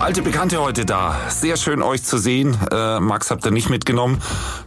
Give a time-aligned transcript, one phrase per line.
[0.00, 1.14] Alte Bekannte heute da.
[1.28, 2.56] Sehr schön euch zu sehen.
[2.72, 4.18] Äh, Max habt ihr nicht mitgenommen.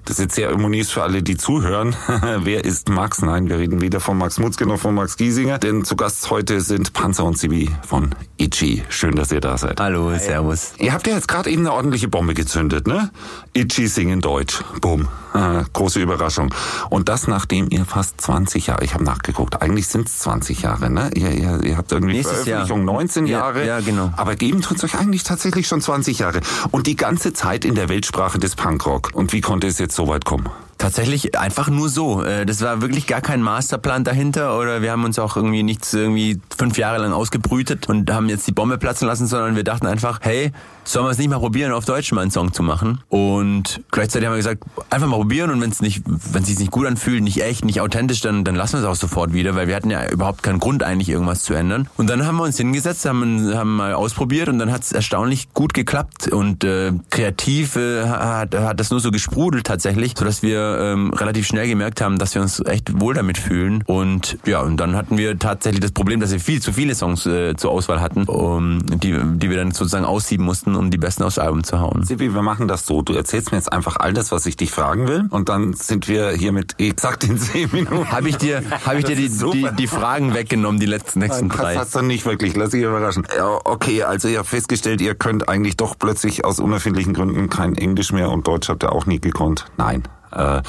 [0.06, 1.96] Das ist jetzt sehr immunis für alle, die zuhören.
[2.44, 3.22] Wer ist Max?
[3.24, 5.58] Nein, wir reden weder von Max Mutzke noch von Max Giesinger.
[5.58, 8.84] Denn zu Gast heute sind Panzer und Sibi von Itchy.
[8.90, 9.80] Schön, dass ihr da seid.
[9.80, 10.74] Hallo, servus.
[10.78, 13.10] Ihr habt ja jetzt gerade eben eine ordentliche Bombe gezündet, ne?
[13.54, 14.64] Itchy singen Deutsch.
[14.82, 15.08] Boom.
[15.34, 16.54] Äh, große Überraschung.
[16.92, 20.92] Und das nachdem ihr fast 20 Jahre, ich habe nachgeguckt, eigentlich sind es 20 Jahre,
[20.92, 21.10] ne?
[21.16, 22.94] Ihr, ihr, ihr habt irgendwie Nächstes Veröffentlichung Jahr.
[22.94, 23.66] 19 Ja, Jahre.
[23.66, 24.12] ja, genau.
[24.16, 26.42] Aber geben tut's euch eigentlich tatsächlich schon 20 Jahre.
[26.72, 29.12] Und die ganze Zeit in der Weltsprache des Punkrock.
[29.14, 30.50] Und wie konnte es jetzt so weit kommen?
[30.84, 32.26] Tatsächlich einfach nur so.
[32.26, 35.94] Äh, Das war wirklich gar kein Masterplan dahinter oder wir haben uns auch irgendwie nichts
[35.94, 39.88] irgendwie fünf Jahre lang ausgebrütet und haben jetzt die Bombe platzen lassen, sondern wir dachten
[39.88, 40.52] einfach, hey,
[40.84, 43.00] sollen wir es nicht mal probieren, auf Deutsch mal einen Song zu machen?
[43.08, 46.60] Und gleichzeitig haben wir gesagt, einfach mal probieren und wenn es nicht, wenn es sich
[46.60, 49.56] nicht gut anfühlt, nicht echt, nicht authentisch, dann, dann lassen wir es auch sofort wieder,
[49.56, 51.88] weil wir hatten ja überhaupt keinen Grund eigentlich irgendwas zu ändern.
[51.96, 55.54] Und dann haben wir uns hingesetzt, haben, haben mal ausprobiert und dann hat es erstaunlich
[55.54, 60.73] gut geklappt und äh, kreativ äh, hat, hat das nur so gesprudelt tatsächlich, sodass wir
[60.80, 63.84] ähm, relativ schnell gemerkt haben, dass wir uns echt wohl damit fühlen.
[63.86, 67.26] Und ja, und dann hatten wir tatsächlich das Problem, dass wir viel zu viele Songs
[67.26, 71.24] äh, zur Auswahl hatten, um, die, die wir dann sozusagen aussieben mussten, um die besten
[71.24, 72.04] aufs Album zu hauen.
[72.04, 73.02] Sibi, wir machen das so.
[73.02, 75.26] Du erzählst mir jetzt einfach all das, was ich dich fragen will.
[75.30, 78.12] Und dann sind wir hier mit exakt in 10 Minuten.
[78.12, 81.58] Habe ich dir, hab ich dir die, die, die Fragen weggenommen, die letzten nächsten Das
[81.58, 81.76] drei?
[81.76, 82.56] hast du nicht wirklich.
[82.56, 83.26] Lass dich überraschen.
[83.36, 87.76] Ja, okay, also ihr habt festgestellt, ihr könnt eigentlich doch plötzlich aus unerfindlichen Gründen kein
[87.76, 89.66] Englisch mehr und Deutsch habt ihr auch nie gekonnt.
[89.78, 90.04] Nein.
[90.34, 90.62] Uh,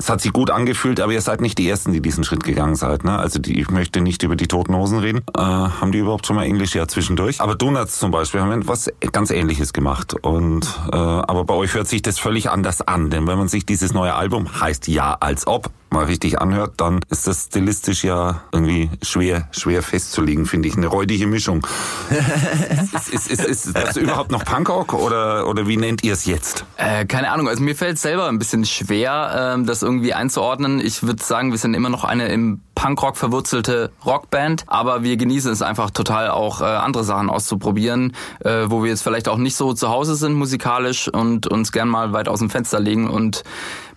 [0.00, 2.74] es hat sich gut angefühlt, aber ihr seid nicht die Ersten, die diesen Schritt gegangen
[2.74, 3.04] seid.
[3.04, 3.18] Ne?
[3.18, 5.20] Also die, ich möchte nicht über die Toten Hosen reden.
[5.36, 6.74] Äh, haben die überhaupt schon mal Englisch?
[6.74, 7.40] Ja, zwischendurch.
[7.40, 10.14] Aber Donuts zum Beispiel haben was ganz Ähnliches gemacht.
[10.22, 13.10] Und äh, aber bei euch hört sich das völlig anders an.
[13.10, 17.00] Denn wenn man sich dieses neue Album heißt ja als ob mal richtig anhört, dann
[17.10, 20.76] ist das stilistisch ja irgendwie schwer, schwer festzulegen, finde ich.
[20.76, 21.66] Eine räudige Mischung.
[22.92, 26.64] ist, ist, ist, ist das überhaupt noch Punkrock oder, oder wie nennt ihr es jetzt?
[26.76, 30.80] Äh, keine Ahnung, also mir fällt es selber ein bisschen schwer, ähm, das irgendwie einzuordnen.
[30.80, 35.52] Ich würde sagen, wir sind immer noch eine im Punkrock verwurzelte Rockband, aber wir genießen
[35.52, 39.56] es einfach total auch äh, andere Sachen auszuprobieren, äh, wo wir jetzt vielleicht auch nicht
[39.56, 43.42] so zu Hause sind musikalisch und uns gern mal weit aus dem Fenster legen und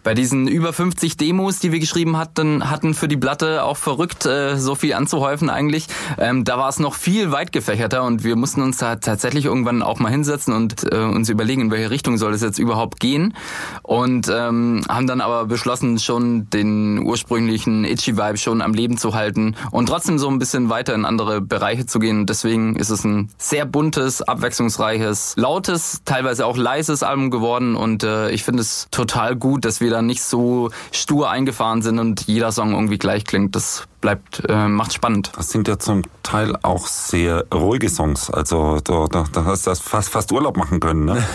[0.03, 4.25] bei diesen über 50 Demos, die wir geschrieben hatten, hatten für die Platte auch verrückt,
[4.25, 5.87] äh, so viel anzuhäufen eigentlich.
[6.17, 9.81] Ähm, da war es noch viel weit gefächerter und wir mussten uns da tatsächlich irgendwann
[9.81, 13.33] auch mal hinsetzen und äh, uns überlegen, in welche Richtung soll es jetzt überhaupt gehen.
[13.81, 19.55] Und ähm, haben dann aber beschlossen, schon den ursprünglichen Itchy-Vibe schon am Leben zu halten
[19.71, 22.25] und trotzdem so ein bisschen weiter in andere Bereiche zu gehen.
[22.25, 28.31] Deswegen ist es ein sehr buntes, abwechslungsreiches, lautes, teilweise auch leises Album geworden und äh,
[28.31, 32.51] ich finde es total gut, dass wir da nicht so stur eingefahren sind und jeder
[32.51, 33.55] Song irgendwie gleich klingt.
[33.55, 35.31] Das bleibt, äh, macht spannend.
[35.37, 38.29] Das sind ja zum Teil auch sehr ruhige Songs.
[38.29, 41.05] Also da, da, da hast du fast, fast Urlaub machen können.
[41.05, 41.25] Ne?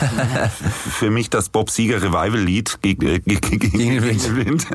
[0.90, 4.36] Für mich das Bob Seger Revival-Lied gegen, äh, gegen, gegen, Gegen den Wind.
[4.36, 4.66] Wind.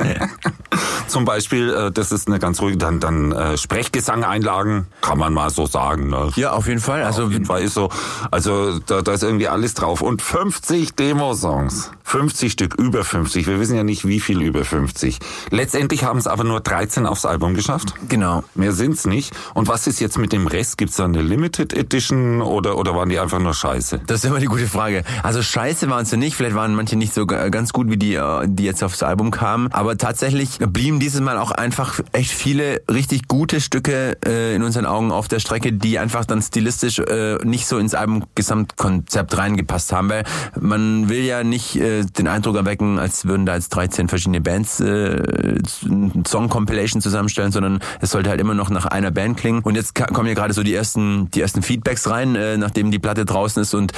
[1.08, 5.52] Zum Beispiel, äh, das ist eine ganz ruhige, dann, dann äh, Sprechgesang-Einlagen, kann man mal
[5.52, 6.10] so sagen.
[6.10, 6.32] Ne?
[6.36, 7.04] Ja, auf jeden Fall.
[7.04, 7.90] Also Auf jeden Fall ist so,
[8.32, 10.02] also da, da ist irgendwie alles drauf.
[10.02, 11.92] Und 50 Demo-Songs.
[12.04, 13.48] 50 Stück, über 50.
[13.48, 15.20] Wir wissen ja nicht, wie viel über 50.
[15.52, 17.83] Letztendlich haben es aber nur 13 aufs Album geschafft.
[18.10, 18.44] Genau.
[18.56, 19.34] Mehr sind's nicht.
[19.54, 20.78] Und was ist jetzt mit dem Rest?
[20.78, 24.02] Gibt's da eine Limited Edition oder, oder waren die einfach nur scheiße?
[24.08, 25.04] Das ist immer die gute Frage.
[25.24, 28.48] Also scheiße waren sie nicht, vielleicht waren manche nicht so ganz gut wie die, äh,
[28.48, 29.72] die jetzt aufs Album kamen.
[29.72, 34.86] Aber tatsächlich blieben dieses Mal auch einfach echt viele richtig gute Stücke äh, in unseren
[34.86, 40.10] Augen auf der Strecke, die einfach dann stilistisch äh, nicht so ins Albumgesamtkonzept reingepasst haben.
[40.10, 40.24] Weil
[40.60, 44.80] man will ja nicht äh, den Eindruck erwecken, als würden da jetzt 13 verschiedene Bands
[44.80, 45.58] äh,
[46.26, 49.62] Song-Compilation zusammenstellen, sondern es sollte halt immer noch nach einer Band klingen.
[49.62, 53.00] Und jetzt kommen ja gerade so die ersten, die ersten Feedbacks rein, äh, nachdem die
[53.00, 53.94] Platte draußen ist und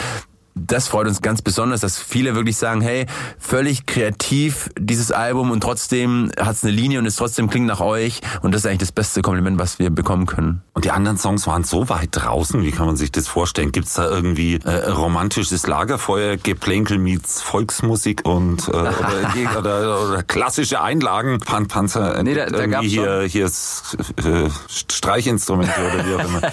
[0.57, 3.05] das freut uns ganz besonders, dass viele wirklich sagen, hey,
[3.37, 7.81] völlig kreativ dieses Album und trotzdem hat es eine Linie und es trotzdem klingt nach
[7.81, 10.61] euch und das ist eigentlich das beste Kompliment, was wir bekommen können.
[10.73, 13.71] Und die anderen Songs waren so weit draußen, wie kann man sich das vorstellen?
[13.73, 18.71] Gibt's da irgendwie äh, romantisches Lagerfeuer, Geplänkel meets Volksmusik und äh,
[19.57, 21.39] oder, oder, oder klassische Einlagen?
[21.39, 26.27] Pan Panzer Nee, da- da irgendwie gab's hier, hier ist, äh, Streichinstrumente oder wie auch
[26.27, 26.41] immer.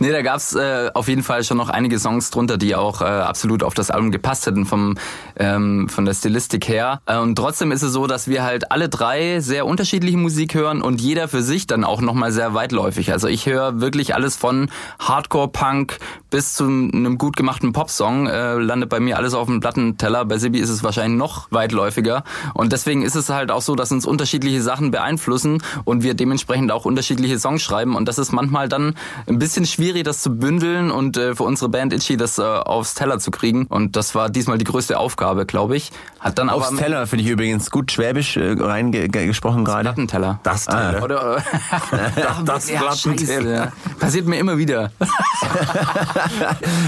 [0.00, 3.04] Nee, da gab's äh, auf jeden Fall schon noch einige Songs drunter, die auch äh,
[3.04, 4.94] absolut absolut auf das Album gepasst hätten vom
[5.36, 7.02] ähm, von der Stilistik her.
[7.04, 10.80] Äh, und trotzdem ist es so, dass wir halt alle drei sehr unterschiedliche Musik hören
[10.80, 13.12] und jeder für sich dann auch nochmal sehr weitläufig.
[13.12, 15.98] Also ich höre wirklich alles von Hardcore-Punk
[16.30, 20.24] bis zu einem gut gemachten Popsong, äh, landet bei mir alles auf dem Plattenteller.
[20.24, 22.24] Bei Sibi ist es wahrscheinlich noch weitläufiger.
[22.54, 26.72] Und deswegen ist es halt auch so, dass uns unterschiedliche Sachen beeinflussen und wir dementsprechend
[26.72, 27.94] auch unterschiedliche Songs schreiben.
[27.94, 28.94] Und das ist manchmal dann
[29.28, 32.94] ein bisschen schwierig, das zu bündeln und äh, für unsere Band Itchy das äh, aufs
[32.94, 33.66] Teller zu kriegen.
[33.66, 35.90] Und das war diesmal die größte Aufgabe, glaube ich.
[36.20, 39.82] Hat dann Aufs aber Teller finde ich übrigens gut schwäbisch äh, reingesprochen gerade.
[39.82, 40.40] Plattenteller.
[40.42, 41.02] Das Teller.
[41.02, 41.42] Oder,
[42.44, 43.64] das ja, Plattenteller.
[43.64, 43.72] scheiße.
[44.00, 44.90] Passiert mir immer wieder.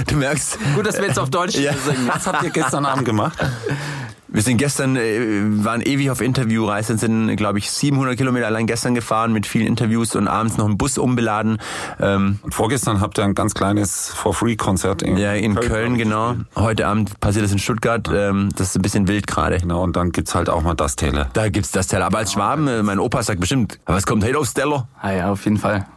[0.07, 1.73] Du merkst, Gut, dass wir jetzt auf Deutsch Ja.
[1.73, 2.09] singen.
[2.13, 3.39] Was habt ihr gestern Abend gemacht?
[4.29, 8.95] wir sind gestern, äh, waren ewig auf Interviewreise sind, glaube ich, 700 Kilometer allein gestern
[8.95, 11.59] gefahren mit vielen Interviews und abends noch einen Bus umbeladen.
[12.01, 16.35] Ähm, Und vorgestern habt ihr ein ganz kleines For-Free-Konzert in, ja, in Köln, genau.
[16.57, 18.09] Heute Abend passiert das in Stuttgart.
[18.13, 19.59] Ähm, das ist ein bisschen wild gerade.
[19.59, 21.29] Genau, und dann gibt's halt auch mal das Teller.
[21.33, 22.07] Da gibt's das Teller.
[22.07, 24.89] Aber als Schwaben, äh, mein Opa sagt bestimmt, was kommt heute aufs Teller?
[25.01, 25.87] Ah ja, auf jeden Fall.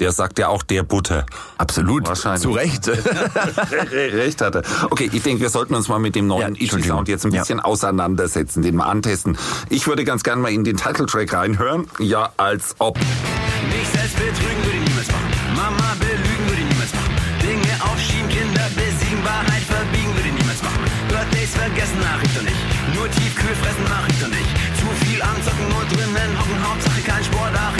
[0.00, 1.24] Der sagt ja auch der Butter.
[1.56, 2.06] Absolut.
[2.06, 2.42] Wahrscheinlich.
[2.42, 2.86] Zu Recht.
[3.92, 4.62] Recht hat er.
[4.90, 6.98] Okay, ich denke, wir sollten uns mal mit dem Ja, neuen Entschuldigung.
[6.98, 7.40] Sound jetzt ein Ja.
[7.42, 9.36] bisschen auseinandersetzen, den mal antesten.
[9.68, 11.86] Ich würde ganz gerne mal in den Titeltrack reinhören.
[11.98, 12.98] Ja, als ob.
[12.98, 15.30] Mich selbst betrügen würde ich niemals machen.
[15.56, 17.14] Mama belügen würde ich niemals machen.
[17.42, 20.82] Dinge aufschieben, Kinder besiegen, Wahrheit verbiegen würde ich niemals machen.
[21.08, 22.60] Birthdays vergessen, mach ich doch nicht.
[22.94, 24.50] Nur tiefkühl fressen, mach ich doch nicht.
[24.80, 27.74] Zu viel anzocken, nur drinnen hocken, Hauptsache kein Sport, ach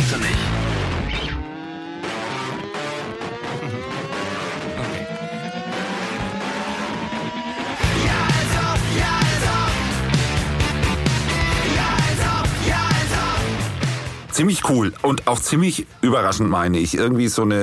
[14.37, 16.94] Ziemlich cool und auch ziemlich überraschend, meine ich.
[16.94, 17.55] Irgendwie so eine,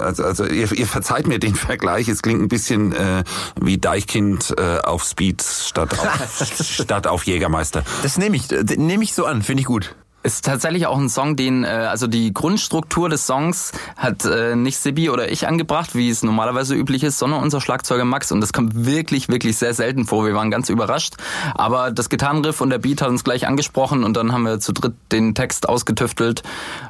[0.00, 3.22] äh, also, also ihr, ihr verzeiht mir den Vergleich, es klingt ein bisschen äh,
[3.60, 7.84] wie Deichkind äh, auf Speed statt auf, statt auf Jägermeister.
[8.02, 9.94] Das nehme ich, äh, nehme ich so an, finde ich gut.
[10.22, 14.76] Ist tatsächlich auch ein Song, den, äh, also die Grundstruktur des Songs hat äh, nicht
[14.76, 18.30] Sibi oder ich angebracht, wie es normalerweise üblich ist, sondern unser Schlagzeuger Max.
[18.30, 20.26] Und das kommt wirklich, wirklich sehr selten vor.
[20.26, 21.14] Wir waren ganz überrascht.
[21.54, 24.74] Aber das Gitarrenriff und der Beat hat uns gleich angesprochen und dann haben wir zu
[24.74, 26.42] dritt den Text ausgetüftelt.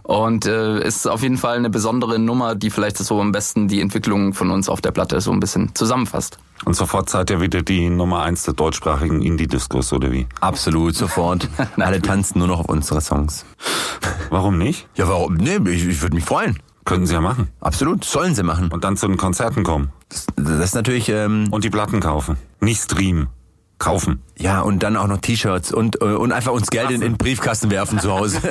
[0.02, 3.80] Und äh, ist auf jeden Fall eine besondere Nummer, die vielleicht so am besten die
[3.80, 6.38] Entwicklung von uns auf der Platte so ein bisschen zusammenfasst.
[6.64, 10.26] Und sofort seid ihr wieder die Nummer eins der deutschsprachigen Indie-Discos, oder wie?
[10.40, 11.48] Absolut, sofort.
[11.76, 13.46] Alle tanzen nur noch auf unsere Songs.
[14.28, 14.88] Warum nicht?
[14.94, 15.34] Ja, warum?
[15.34, 16.58] Nee, ich, ich würde mich freuen.
[16.84, 17.48] Können sie ja machen.
[17.60, 18.70] Absolut, sollen sie machen.
[18.72, 19.90] Und dann zu den Konzerten kommen.
[20.08, 22.36] Das, das ist natürlich, ähm, Und die Platten kaufen.
[22.60, 23.28] Nicht streamen.
[23.80, 24.22] Kaufen.
[24.36, 27.16] ja, und dann auch noch T-Shirts und, äh, und einfach uns Geld in, in den
[27.16, 28.38] Briefkasten werfen zu Hause.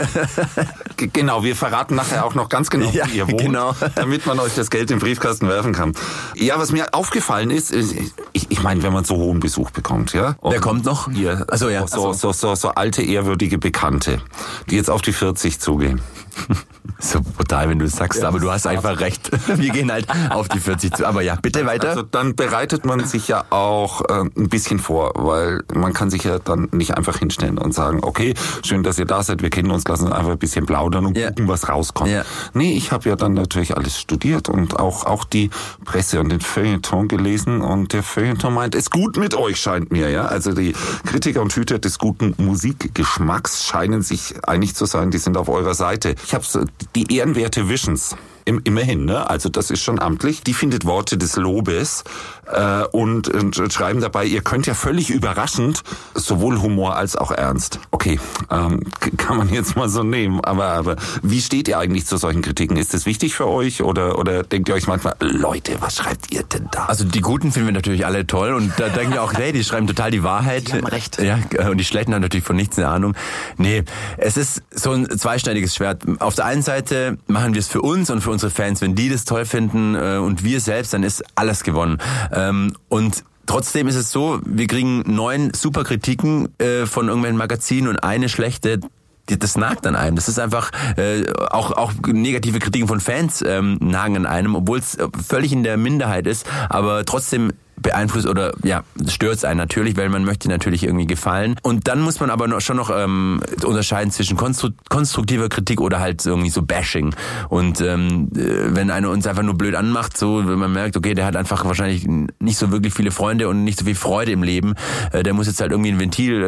[1.14, 3.74] Genau, wir verraten nachher auch noch ganz genau, Ja, wie ihr wohnt, genau.
[3.96, 5.94] damit man euch das Geld im Briefkasten werfen kann.
[6.36, 7.96] Ja, was mir aufgefallen ist, ist
[8.34, 10.36] ich, ich meine, wenn man so hohen Besuch bekommt, ja.
[10.42, 11.10] Und Wer kommt noch?
[11.12, 11.88] Hier, Ach so, ja.
[11.88, 14.22] So, so, so, so alte, ehrwürdige Bekannte,
[14.70, 16.02] die jetzt auf die 40 zugehen.
[17.02, 19.32] So brutal, wenn du es sagst, aber du hast einfach recht.
[19.48, 21.06] Wir gehen halt auf die 40 zu.
[21.08, 21.90] Aber ja, bitte weiter.
[21.92, 26.26] Also dann bereitet man sich ja auch äh, ein bisschen vor, weil man kann sich
[26.26, 28.34] ja dann nicht einfach hinstellen und sagen, okay,
[28.66, 31.18] schön, dass ihr da seid, wir kennen uns, lassen uns einfach ein bisschen plaudern und
[31.18, 31.28] Ja.
[31.30, 32.10] gucken, was rauskommt.
[32.12, 32.24] Ja.
[32.54, 35.52] Nee, ich habe ja dann natürlich alles studiert und auch, auch die
[35.86, 40.10] Presse und den Feuilleton gelesen und der Feuilleton meint, es gut mit euch, scheint mir,
[40.10, 40.26] ja.
[40.26, 40.74] Also die
[41.06, 45.76] Kritiker und Hüter des guten Musikgeschmacks scheinen sich einig zu sein, die sind auf eurer
[45.76, 46.16] Seite.
[46.30, 46.64] Ich habe so
[46.96, 48.16] die ehrenwerte Visions.
[48.50, 49.30] Im, immerhin, ne?
[49.30, 50.42] Also das ist schon amtlich.
[50.42, 52.04] Die findet Worte des Lobes
[52.52, 55.84] äh, und, und schreiben dabei, ihr könnt ja völlig überraschend
[56.16, 57.80] sowohl Humor als auch Ernst.
[57.92, 58.20] Okay,
[58.50, 58.82] ähm,
[59.18, 60.44] kann man jetzt mal so nehmen.
[60.44, 62.76] Aber, aber wie steht ihr eigentlich zu solchen Kritiken?
[62.76, 66.42] Ist das wichtig für euch oder, oder denkt ihr euch manchmal, Leute, was schreibt ihr
[66.42, 66.86] denn da?
[66.86, 69.64] Also die Guten finden wir natürlich alle toll und da denken wir auch, hey, die
[69.64, 70.70] schreiben total die Wahrheit.
[70.70, 71.22] Die haben recht.
[71.22, 71.38] Ja,
[71.70, 73.14] und die Schlechten haben natürlich von nichts eine Ahnung.
[73.58, 73.84] Nee,
[74.18, 76.02] es ist so ein zweischneidiges Schwert.
[76.20, 78.82] Auf der einen Seite machen wir es für uns und für unsere Fans.
[78.82, 81.98] Wenn die das toll finden äh, und wir selbst, dann ist alles gewonnen.
[82.32, 87.88] Ähm, und Trotzdem ist es so, wir kriegen neun super Kritiken äh, von irgendwelchen Magazinen
[87.88, 88.80] und eine schlechte,
[89.26, 90.16] das nagt an einem.
[90.16, 94.78] Das ist einfach äh, auch auch negative Kritiken von Fans ähm, nagen an einem, obwohl
[94.78, 100.10] es völlig in der Minderheit ist, aber trotzdem beeinflusst oder ja stört einen natürlich, weil
[100.10, 101.56] man möchte natürlich irgendwie gefallen.
[101.62, 106.00] Und dann muss man aber noch, schon noch ähm, unterscheiden zwischen konstru konstruktiver Kritik oder
[106.00, 107.14] halt irgendwie so Bashing.
[107.50, 111.14] Und ähm, äh, wenn einer uns einfach nur blöd anmacht, so wenn man merkt, okay,
[111.14, 112.08] der hat einfach wahrscheinlich
[112.40, 114.74] nicht so wirklich viele Freunde und nicht so viel Freude im Leben,
[115.12, 116.46] äh, der muss jetzt halt irgendwie ein Ventil äh,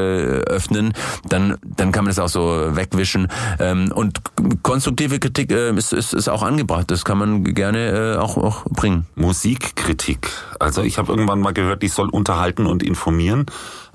[0.50, 0.94] öffnen,
[1.28, 3.28] dann dann kann man das auch so wegwischen.
[3.60, 4.22] Ähm, und
[4.64, 6.90] konstruktive Kritik äh, ist, ist ist auch angebracht.
[6.90, 9.06] Das kann man gerne äh, auch auch bringen.
[9.16, 10.30] Musikkritik.
[10.60, 13.46] Also ich habe irgendwann mal gehört, die soll unterhalten und informieren.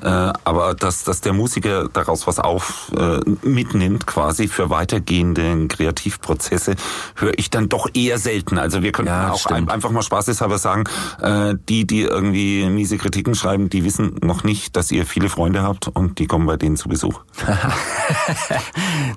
[0.03, 6.75] Äh, aber dass, dass der Musiker daraus was auf äh, mitnimmt, quasi für weitergehende Kreativprozesse,
[7.17, 8.59] höre ich dann doch eher selten.
[8.59, 10.85] Also wir können Ja, auch ein, einfach mal spaßeshalber sagen,
[11.21, 15.62] äh, die, die irgendwie miese Kritiken schreiben, die wissen noch nicht, dass ihr viele Freunde
[15.62, 17.21] habt und die kommen bei denen zu Besuch.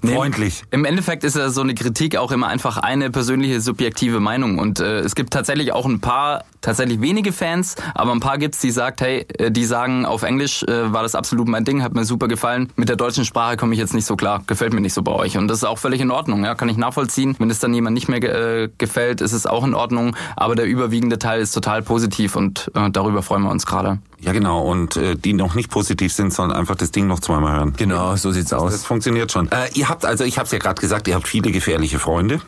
[0.06, 0.64] Freundlich.
[0.72, 4.80] Im Endeffekt ist ja so eine Kritik auch immer einfach eine persönliche subjektive Meinung und
[4.80, 8.72] äh, es gibt tatsächlich auch ein paar tatsächlich wenige Fans, aber ein paar gibt's, die
[8.72, 12.06] sagt, hey, äh, die sagen auf Englisch äh, war das absolut mein Ding, hat mir
[12.06, 12.70] super gefallen.
[12.76, 15.12] Mit der deutschen Sprache komme ich jetzt nicht so klar, gefällt mir nicht so bei
[15.12, 17.36] euch und das ist auch völlig in Ordnung, ja, kann ich nachvollziehen.
[17.40, 20.56] Wenn es dann jemand nicht mehr ge äh, gefällt, ist es auch in Ordnung, aber
[20.56, 24.00] der überwiegende Teil ist total positiv und äh, darüber freuen wir uns gerade.
[24.22, 24.62] Ja, genau.
[24.62, 27.74] Und äh, die noch nicht positiv sind, sollen einfach das Ding noch zweimal hören.
[27.78, 28.86] Genau, so sieht's Das aus.
[28.86, 29.50] funktioniert schon.
[29.52, 32.42] Äh, ihr habt, also ich habe es ja gerade gesagt, ihr habt viele gefährliche Freunde.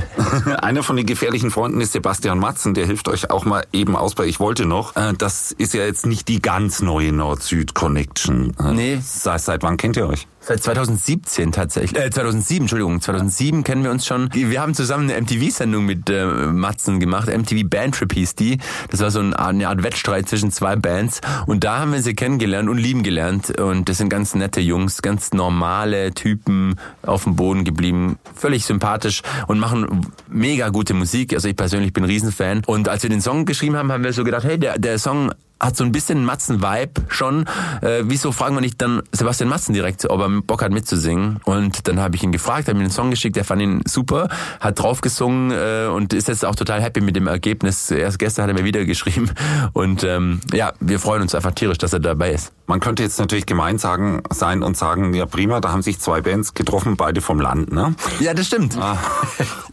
[0.62, 4.14] Einer von den gefährlichen Freunden ist Sebastian Matzen, der hilft euch auch mal eben aus
[4.14, 4.96] bei Ich wollte noch.
[4.96, 8.54] Äh, das ist ja jetzt nicht die ganz neue Nord-Süd-Connection.
[8.58, 8.98] Äh, Nee.
[9.04, 10.26] Seit, seit wann kennt ihr euch?
[10.44, 12.02] Seit 2017 tatsächlich.
[12.02, 13.00] Äh, 2007, Entschuldigung.
[13.00, 14.28] 2007 kennen wir uns schon.
[14.32, 17.28] Wir haben zusammen eine MTV-Sendung mit äh, Matzen gemacht.
[17.28, 18.58] MTV Band Trip hieß die.
[18.90, 21.20] Das war so eine Art, eine Art Wettstreit zwischen zwei Bands.
[21.46, 23.56] Und da haben wir sie kennengelernt und lieben gelernt.
[23.60, 28.18] Und das sind ganz nette Jungs, ganz normale Typen auf dem Boden geblieben.
[28.34, 31.34] Völlig sympathisch und machen mega gute Musik.
[31.34, 32.62] Also ich persönlich bin Riesenfan.
[32.66, 35.32] Und als wir den Song geschrieben haben, haben wir so gedacht, hey, der, der Song
[35.62, 37.46] hat so ein bisschen Matzen-Vibe schon.
[37.80, 41.38] Äh, wieso fragen wir nicht dann Sebastian Matzen direkt, ob er Bock hat mitzusingen?
[41.44, 44.28] Und dann habe ich ihn gefragt, habe ihm den Song geschickt, er fand ihn super,
[44.60, 47.90] hat draufgesungen äh, und ist jetzt auch total happy mit dem Ergebnis.
[47.90, 49.30] Erst gestern hat er mir wieder geschrieben
[49.72, 52.52] und ähm, ja, wir freuen uns einfach tierisch, dass er dabei ist.
[52.72, 56.22] Man könnte jetzt natürlich gemein sagen, sein und sagen, ja prima, da haben sich zwei
[56.22, 57.94] Bands getroffen, beide vom Land, ne?
[58.18, 58.78] Ja, das stimmt.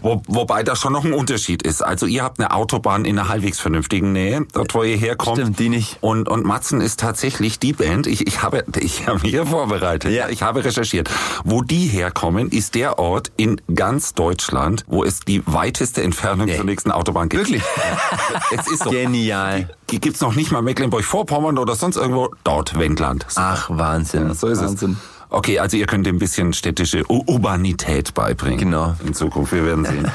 [0.01, 1.81] Wo, wobei da schon noch ein Unterschied ist.
[1.81, 5.37] Also ihr habt eine Autobahn in einer halbwegs vernünftigen Nähe, dort wo ihr herkommt.
[5.37, 5.97] Stimmt, die nicht.
[6.01, 10.27] Und, und Matzen ist tatsächlich die Band, ich, ich habe ich habe ja vorbereitet, Ja.
[10.27, 11.09] ich habe recherchiert.
[11.45, 16.57] Wo die herkommen, ist der Ort in ganz Deutschland, wo es die weiteste Entfernung Nee.
[16.57, 17.43] zur nächsten Autobahn gibt.
[17.45, 17.63] Wirklich?
[17.77, 18.59] Ja.
[18.59, 18.89] Es ist so.
[18.89, 19.69] Genial.
[19.89, 22.29] Die gibt's noch nicht mal Mecklenburg-Vorpommern oder sonst irgendwo.
[22.43, 23.25] Dort, Wendland.
[23.35, 24.33] Ach, Wahnsinn.
[24.33, 24.91] So ist Wahnsinn.
[24.91, 25.19] es.
[25.29, 28.57] Okay, also ihr könnt ein bisschen städtische Urbanität beibringen.
[28.57, 28.95] Genau.
[29.05, 30.11] In Zukunft, wir werden sehen.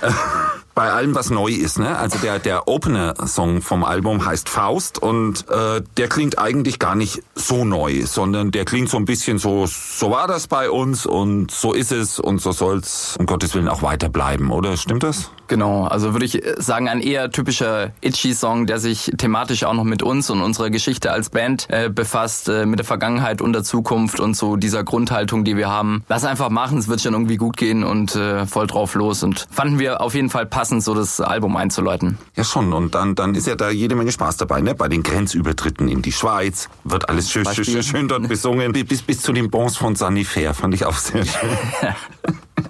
[0.74, 1.98] Bei allem, was neu ist, ne?
[1.98, 7.20] Also der, der Opener-Song vom Album heißt Faust und äh, der klingt eigentlich gar nicht
[7.34, 11.50] so neu, sondern der klingt so ein bisschen so, so war das bei uns und
[11.50, 14.76] so ist es und so soll's um Gottes Willen auch weiter bleiben, oder?
[14.76, 15.32] Stimmt das?
[15.48, 20.02] Genau, also würde ich sagen, ein eher typischer Itchy-Song, der sich thematisch auch noch mit
[20.02, 24.20] uns und unserer Geschichte als Band äh, befasst, äh, mit der Vergangenheit und der Zukunft
[24.20, 26.04] und so dieser Grundhaltung, die wir haben.
[26.08, 29.22] Lass einfach machen, es wird schon irgendwie gut gehen und äh, voll drauf los.
[29.22, 32.18] Und fanden wir auf jeden Fall passend, so das Album einzuläuten.
[32.36, 34.74] Ja schon, und dann, dann ist ja da jede Menge Spaß dabei, ne?
[34.74, 38.72] Bei den Grenzübertritten in die Schweiz wird alles schön, schön, schön, schön dort besungen.
[38.72, 41.50] Bis, bis zu den Bons von Sanifair fand ich auch sehr schön.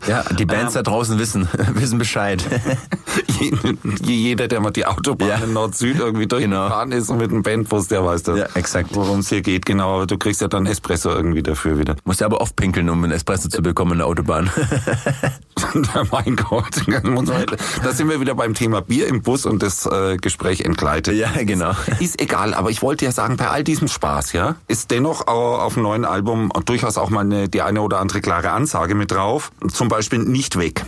[0.06, 2.42] Ja, die Bands da draußen wissen, wissen Bescheid.
[4.02, 5.36] Jeder, der mal die Autobahn Ja.
[5.36, 8.38] in Nord-Süd irgendwie durchgefahren ist und mit einem Bandbus, der weiß das.
[8.38, 8.90] Ja, exakt.
[8.94, 9.94] Worum es hier geht, genau.
[9.96, 11.96] Aber du kriegst ja dann Espresso irgendwie dafür wieder.
[12.04, 14.50] Musst ja aber oft pinkeln, um einen Espresso zu bekommen in der Autobahn.
[16.12, 16.76] mein Gott.
[17.82, 21.14] Da sind wir wieder beim Thema Bier im Bus und das äh, Gespräch entgleitet.
[21.16, 21.72] ja, genau.
[22.00, 25.56] Ist egal, aber ich wollte ja sagen, bei all diesem Spaß, ja, ist dennoch au-
[25.56, 29.10] auf dem neuen Album durchaus auch mal eine, die eine oder andere klare Ansage mit
[29.10, 29.50] drauf.
[29.72, 30.84] Zum Beispiel nicht weg.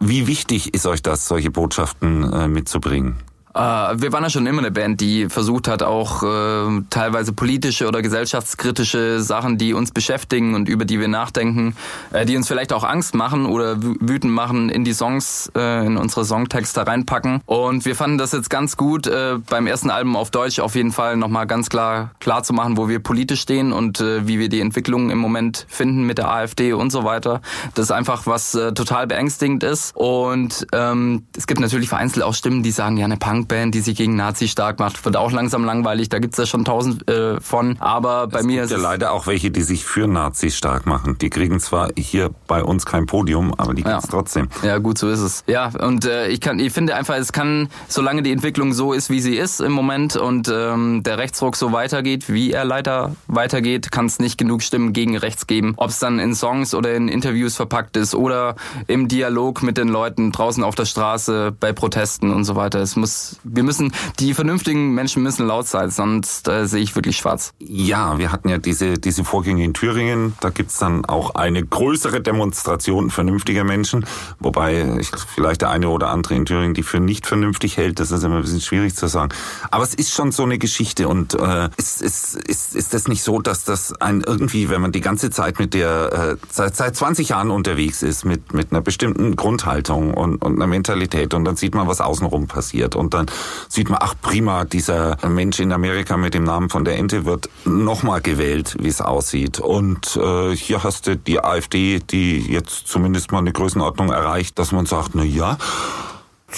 [0.00, 3.16] Wie wichtig ist euch das, solche Botschaften äh, mitzubringen?
[3.54, 7.88] Äh, wir waren ja schon immer eine Band, die versucht hat, auch äh, teilweise politische
[7.88, 11.74] oder gesellschaftskritische Sachen, die uns beschäftigen und über die wir nachdenken,
[12.12, 15.84] äh, die uns vielleicht auch Angst machen oder wü- wütend machen, in die Songs, äh,
[15.84, 17.40] in unsere Songtexte reinpacken.
[17.46, 20.92] Und wir fanden das jetzt ganz gut, äh, beim ersten Album auf Deutsch auf jeden
[20.92, 24.48] Fall nochmal ganz klar klar zu machen, wo wir politisch stehen und äh, wie wir
[24.48, 27.40] die Entwicklung im Moment finden mit der AfD und so weiter.
[27.74, 29.96] Das ist einfach was äh, total beängstigend ist.
[29.96, 33.96] Und ähm, es gibt natürlich vereinzelt auch Stimmen, die sagen, ja, eine Punkband, die sich
[33.96, 36.08] gegen Nazi stark macht, wird auch langsam langweilig.
[36.10, 37.76] Da gibt's ja schon tausend äh, von.
[37.80, 41.16] Aber bei mir ist Ja, es leider auch welche, die sich für Nazis stark machen.
[41.18, 43.92] Die kriegen zwar hier bei uns kein Podium, aber die Ja.
[43.94, 44.48] gibt's trotzdem.
[44.62, 45.42] Ja, gut, so ist es.
[45.46, 49.10] Ja, und äh, ich kann, ich finde einfach, es kann, solange die Entwicklung so ist,
[49.10, 53.90] wie sie ist im Moment und ähm, der Rechtsruck so weitergeht, wie er leider weitergeht,
[53.90, 55.74] kann es nicht genug Stimmen gegen rechts geben.
[55.76, 58.54] Ob es dann in Songs oder in Interviews verpackt ist oder
[58.86, 62.80] im Dialog mit den Leuten draußen auf der Straße bei Protesten und so weiter.
[62.80, 67.16] Es muss wir müssen, die vernünftigen Menschen müssen laut sein, sonst äh, sehe ich wirklich
[67.16, 67.52] schwarz.
[67.58, 70.34] Ja, wir hatten ja diese, diese Vorgänge in Thüringen.
[70.40, 74.04] Da gibt's dann auch eine größere Demonstration vernünftiger Menschen.
[74.38, 78.00] Wobei ich, vielleicht der eine oder andere in Thüringen die für nicht vernünftig hält.
[78.00, 79.32] Das ist immer ein bisschen schwierig zu sagen.
[79.70, 81.08] Aber es ist schon so eine Geschichte.
[81.08, 84.92] Und äh, ist, ist, ist, ist das nicht so, dass das ein irgendwie, wenn man
[84.92, 88.80] die ganze Zeit mit der, äh, seit, seit 20 Jahren unterwegs ist, mit, mit einer
[88.80, 92.96] bestimmten Grundhaltung und, und einer Mentalität und dann sieht man, was außenrum passiert.
[92.96, 93.19] Und dann
[93.68, 97.48] sieht man, ach prima, dieser Mensch in Amerika mit dem Namen von der Ente wird
[97.64, 99.60] nochmal gewählt, wie es aussieht.
[99.60, 104.72] Und äh, hier hast du die AfD, die jetzt zumindest mal eine Größenordnung erreicht, dass
[104.72, 105.58] man sagt, na ja,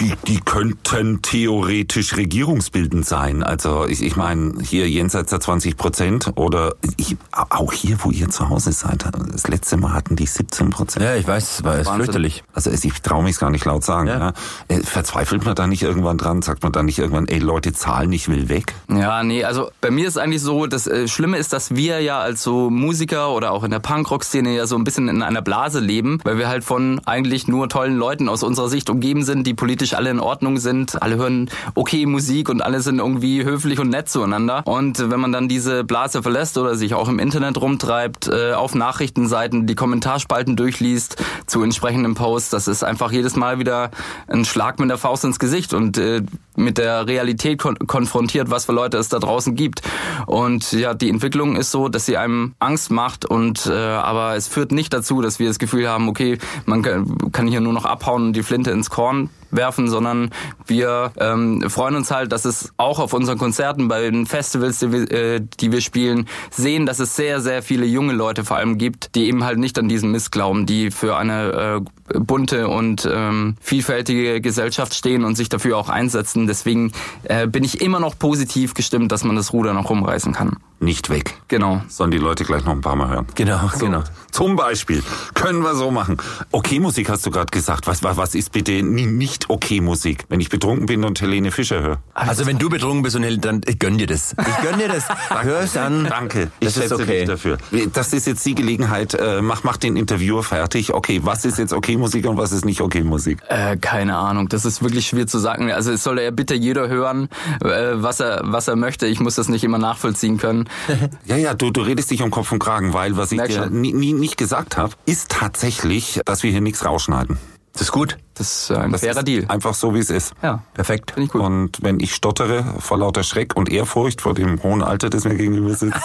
[0.01, 3.43] die, die könnten theoretisch regierungsbildend sein.
[3.43, 8.29] Also ich, ich meine, hier jenseits der 20 Prozent oder ich, auch hier, wo ihr
[8.29, 11.05] zu Hause seid, das letzte Mal hatten die 17 Prozent.
[11.05, 12.43] Ja, ich weiß, es war es fürchterlich.
[12.53, 14.09] Also ich traue mich gar nicht laut sagen.
[14.09, 14.19] Ja.
[14.19, 14.33] Ja.
[14.69, 16.43] Äh, Verzweifelt man da nicht irgendwann dran?
[16.43, 18.75] Sagt man da nicht irgendwann, ey Leute, zahlen, ich will weg?
[18.89, 22.21] Ja, nee, also bei mir ist eigentlich so, das äh, Schlimme ist, dass wir ja
[22.21, 25.81] als so Musiker oder auch in der Punkrock-Szene ja so ein bisschen in einer Blase
[25.81, 29.55] leben, weil wir halt von eigentlich nur tollen Leuten aus unserer Sicht umgeben sind, die
[29.55, 33.91] politisch alle in Ordnung sind, alle hören okay Musik und alle sind irgendwie höflich und
[33.91, 34.63] nett zueinander.
[34.65, 38.75] Und wenn man dann diese Blase verlässt oder sich auch im Internet rumtreibt, äh, auf
[38.75, 43.91] Nachrichtenseiten die Kommentarspalten durchliest zu entsprechenden Posts, das ist einfach jedes Mal wieder
[44.29, 46.23] ein Schlag mit der Faust ins Gesicht und äh,
[46.57, 49.83] mit der Realität kon konfrontiert, was für Leute es da draußen gibt.
[50.27, 54.49] Und ja, die Entwicklung ist so, dass sie einem Angst macht und äh, aber es
[54.49, 58.27] führt nicht dazu, dass wir das Gefühl haben, okay, man kann, hier nur noch abhauen
[58.27, 60.31] und die Flinte ins Korn werfen, sondern
[60.67, 64.93] wir ähm, freuen uns halt, dass es auch auf unseren Konzerten, bei den Festivals, die
[64.93, 68.79] wir, äh, die wir spielen, sehen, dass es sehr, sehr viele junge Leute vor allem
[68.79, 73.09] gibt, die eben halt nicht an diesen Mist glauben, die für eine äh, bunte und
[73.11, 76.42] ähm, vielfältige Gesellschaft stehen und sich dafür auch einsetzen.
[76.47, 76.93] Deswegen
[77.25, 80.57] äh, bin ich immer noch positiv gestimmt, dass man das Ruder noch rumreißen kann.
[80.81, 81.35] Nicht weg.
[81.47, 81.81] Genau.
[81.89, 83.27] Sollen die Leute gleich noch ein paar Mal hören.
[83.37, 84.03] Genau, genau.
[84.33, 85.01] Zum Beispiel
[85.35, 86.17] können wir so machen.
[86.51, 87.87] Okay Musik hast du gerade gesagt.
[87.87, 90.25] Was, was, ist bitte nicht okay Musik?
[90.29, 91.99] Wenn ich betrunken bin und Helene Fischer höre.
[92.15, 94.35] Also wenn du betrunken bist und Hel- dann ich gönn dir das.
[94.37, 95.05] Ich gönn dir das.
[95.45, 96.07] Hör's an.
[96.09, 97.19] Danke, ich Das ist schätze okay.
[97.21, 97.59] dich dafür.
[97.93, 100.93] Das ist jetzt die Gelegenheit, äh, mach, mach den Interviewer fertig.
[100.93, 103.39] Okay, was ist jetzt okay Musik und was ist nicht okay Musik?
[103.49, 105.71] Äh, keine Ahnung, das ist wirklich schwer zu sagen.
[105.71, 107.29] Also es soll ja bitte jeder hören,
[107.63, 109.07] äh, was er was er möchte.
[109.07, 110.69] Ich muss das nicht immer nachvollziehen können.
[111.25, 113.67] Ja, ja, du, du redest dich um Kopf und Kragen, weil was ich Merk dir
[113.71, 117.39] nie, nie, nicht gesagt habe, ist tatsächlich, dass wir hier nichts rausschneiden.
[117.73, 118.19] Das ist gut.
[118.35, 119.45] Das ist äh, ein Das fairer ist Deal.
[119.49, 120.35] einfach so, wie es ist.
[120.43, 121.13] Ja, Perfekt.
[121.13, 121.41] finde ich gut.
[121.41, 125.35] Und wenn ich stottere vor lauter Schreck und Ehrfurcht vor dem hohen Alter, das mir
[125.37, 125.97] gegenüber sitzt,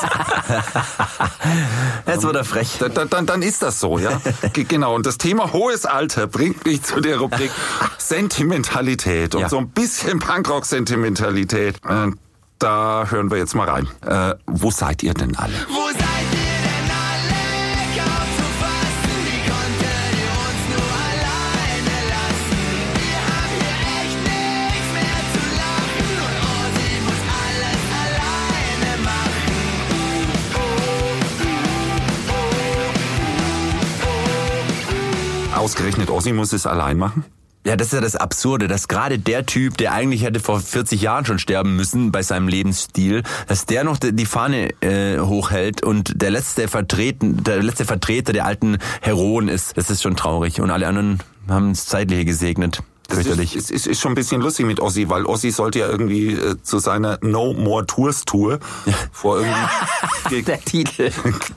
[2.05, 2.79] Jetzt wird er frech.
[2.93, 4.21] dann, dann, dann, ist das so, ja.
[4.53, 4.95] Ge- genau.
[4.95, 7.51] Und das Thema hohes Alter bringt mich zu der Rubrik
[7.97, 9.49] Sentimentalität und Ja.
[9.49, 11.77] so ein bisschen Punkrock-Sentimentalität.
[11.87, 12.11] Äh,
[12.59, 13.87] da hören wir jetzt mal rein.
[14.05, 15.53] Äh, wo seid ihr denn alle?
[15.69, 16.06] Wo seid
[35.57, 37.25] Ausgerechnet Ossi muss es allein machen?
[37.65, 41.01] Ja, das ist ja das Absurde, dass gerade der Typ, der eigentlich hätte vor 40
[41.01, 46.21] Jahren schon sterben müssen bei seinem Lebensstil, dass der noch die Fahne äh, hochhält und
[46.21, 49.75] der letzte Vertreten, der letzte Vertreter der alten Heroen ist.
[49.75, 50.61] Das ist schon traurig.
[50.61, 51.17] Und alle anderen
[51.49, 52.83] haben das Zeitliche gesegnet.
[53.15, 53.55] Fürchterlich.
[53.55, 56.55] ist, ist, ist schon ein bisschen lustig mit Ossi, weil Ossi sollte ja irgendwie äh,
[56.61, 58.59] zu seiner No More Tours Tour
[59.11, 59.59] vor irgendwie
[60.29, 61.11] ge, Der Titel.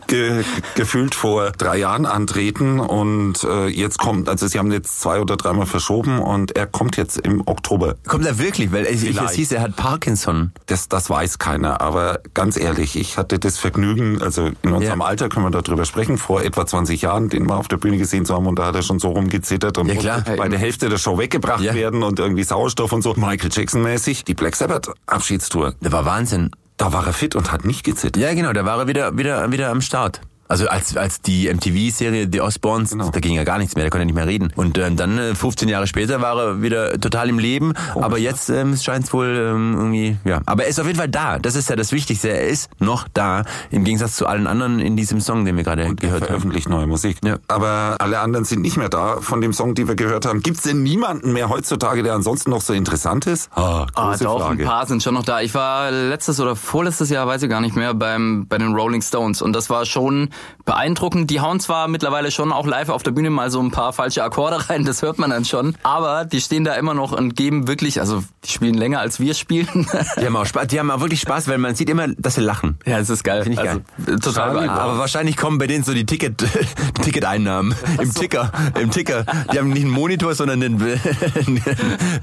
[0.07, 5.21] ge, gefühlt vor drei Jahren antreten und äh, jetzt kommt, also sie haben jetzt zwei
[5.21, 7.97] oder dreimal verschoben und er kommt jetzt im Oktober.
[8.07, 8.73] Kommt er wirklich?
[8.73, 10.53] Weil ich, ich, es hieß, er hat Parkinson.
[10.67, 15.07] Das, das weiß keiner, aber ganz ehrlich, ich hatte das Vergnügen, also in unserem Ja.
[15.07, 18.25] Alter können wir darüber sprechen, vor etwa 20 Jahren, den mal auf der Bühne gesehen
[18.25, 20.23] zu haben und da hat er schon so rumgezittert und Ja, klar.
[20.37, 21.74] bei der Hälfte der Show weggebracht Ja.
[21.74, 23.14] werden und irgendwie Sauerstoff und so.
[23.14, 25.74] Michael Jackson mäßig, die Black Sabbath Abschiedstour.
[25.81, 26.50] Der war Wahnsinn.
[26.76, 28.16] Da war er fit und hat nicht gezittert.
[28.22, 30.20] Ja, genau, da war er wieder, wieder, wieder am Start.
[30.51, 33.09] Also als, als die MTV-Serie The Osbournes, Genau.
[33.11, 34.53] da ging ja gar nichts mehr, der konnte nicht mehr reden.
[34.57, 37.73] Und ähm, dann äh, 15 Jahre später war er wieder total im Leben.
[37.95, 40.41] aber jetzt ähm, scheint es wohl ähm, irgendwie, ja.
[40.47, 41.39] Aber er ist auf jeden Fall da.
[41.39, 42.29] Das ist ja das Wichtigste.
[42.31, 45.83] Er ist noch da, im Gegensatz zu allen anderen in diesem Song, den wir gerade
[45.85, 46.27] Er gehört haben.
[46.29, 47.19] veröffentlicht neue Musik.
[47.25, 47.37] Ja.
[47.49, 50.43] Aber alle anderen sind nicht mehr da von dem Song, den wir gehört haben.
[50.43, 53.51] Gibt's denn niemanden mehr heutzutage, der ansonsten noch so interessant ist?
[53.55, 54.65] Ah, Ah, große doch, Frage.
[54.65, 55.41] ein paar sind schon noch da.
[55.41, 59.01] Ich war letztes oder vorletztes Jahr, weiß ich gar nicht mehr, beim, bei den Rolling
[59.03, 59.43] Stones.
[59.43, 60.31] Und das war schon
[60.64, 61.31] beeindruckend.
[61.31, 64.22] Die hauen zwar mittlerweile schon auch live auf der Bühne mal so ein paar falsche
[64.22, 67.66] Akkorde rein, das hört man dann schon, aber die stehen da immer noch und geben
[67.66, 69.68] wirklich, also die spielen länger als wir spielen.
[70.20, 72.40] Die haben auch Spaß, die haben auch wirklich Spaß, weil man sieht immer, dass sie
[72.40, 72.79] lachen.
[72.87, 73.42] ja, es ist geil.
[73.42, 74.18] Finde ich also, geil.
[74.20, 74.83] Total beeindruckend.
[74.83, 76.44] Aber wahrscheinlich kommen bei denen so die Ticket,
[77.03, 79.24] Ticketeinnahmen im Ticker, im Ticker.
[79.53, 80.83] Die haben nicht einen Monitor, sondern einen,
[81.46, 81.62] einen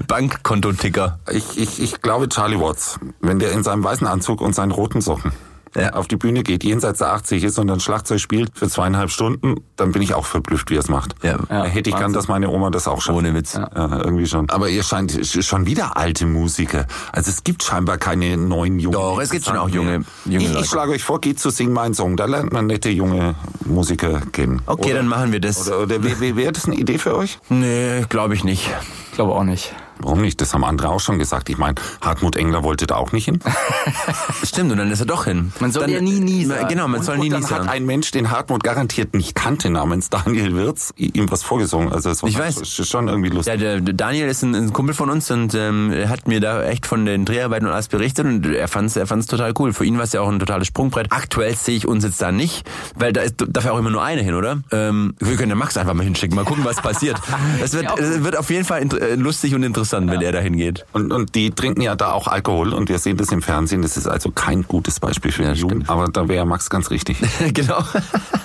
[0.06, 1.18] Bankkontoticker.
[1.30, 5.00] Ich, ich, ich glaube Charlie Watts, wenn der in seinem weißen Anzug und seinen roten
[5.00, 5.32] Socken
[5.80, 5.92] Ja.
[5.94, 9.56] auf die Bühne geht, jenseits der 80 ist und dann Schlagzeug spielt für zweieinhalb Stunden,
[9.76, 11.14] dann bin ich auch verblüfft, wie er es macht.
[11.22, 11.38] Ja.
[11.48, 13.16] Da hätte ich gern, dass meine Oma das auch schafft.
[13.18, 13.54] Ohne Witz.
[13.54, 14.48] Ja, irgendwie schon.
[14.50, 16.86] Aber ihr scheint sch- schon wieder alte Musiker.
[17.12, 18.94] Also es gibt scheinbar keine neuen jungen.
[18.94, 20.64] Doch, es gibt schon auch junge- junge ich, Leute.
[20.64, 22.16] ich schlage euch vor, geht zu Sing Mein Song.
[22.16, 24.62] Da lernt man nette junge Musiker kennen.
[24.66, 25.66] Okay, dann machen wir das.
[25.68, 27.38] Oder, oder wäre wär das eine Idee für euch?
[27.48, 28.68] Nee, glaube ich nicht.
[29.10, 29.74] Ich glaube auch nicht.
[30.00, 30.40] Warum nicht?
[30.40, 31.48] Das haben andere auch schon gesagt.
[31.50, 33.40] Ich meine, Hartmut Engler wollte da auch nicht hin.
[34.44, 35.52] Stimmt, und dann ist er doch hin.
[35.60, 36.68] Man soll dann, ja nie, nie sagen.
[36.68, 37.68] Genau, man soll Und nie, nie dann hat sagen.
[37.68, 41.92] ein Mensch, den Hartmut garantiert nicht kannte, namens Daniel Wirz, ihm was vorgesungen.
[41.92, 42.62] Also es war Ich weiß.
[42.62, 43.52] sch- schon irgendwie lustig.
[43.54, 46.40] Ja, der der Daniel ist ein, ein Kumpel von uns und ähm, er hat mir
[46.40, 49.72] da echt von den Dreharbeiten und alles berichtet und er fand's, er fand's total cool.
[49.72, 51.10] Für ihn war es ja auch ein totales Sprungbrett.
[51.12, 54.22] Aktuell sehe ich uns jetzt da nicht, weil da ist dafür auch immer nur eine
[54.22, 54.58] hin, oder?
[54.72, 57.18] Ähm, wir können den Max einfach mal hinschicken, mal gucken, was passiert.
[57.62, 60.86] Es wird, es wird auf jeden Fall äh, lustig und interessant, wenn er da hingeht.
[60.92, 63.82] Und, und die trinken ja da auch Alkohol und wir sehen das im Fernsehen.
[63.82, 65.88] Das ist also kein gutes Beispiel für Ja, die Jugend.
[65.88, 67.18] Aber da wäre Max ganz richtig.
[67.52, 67.82] genau.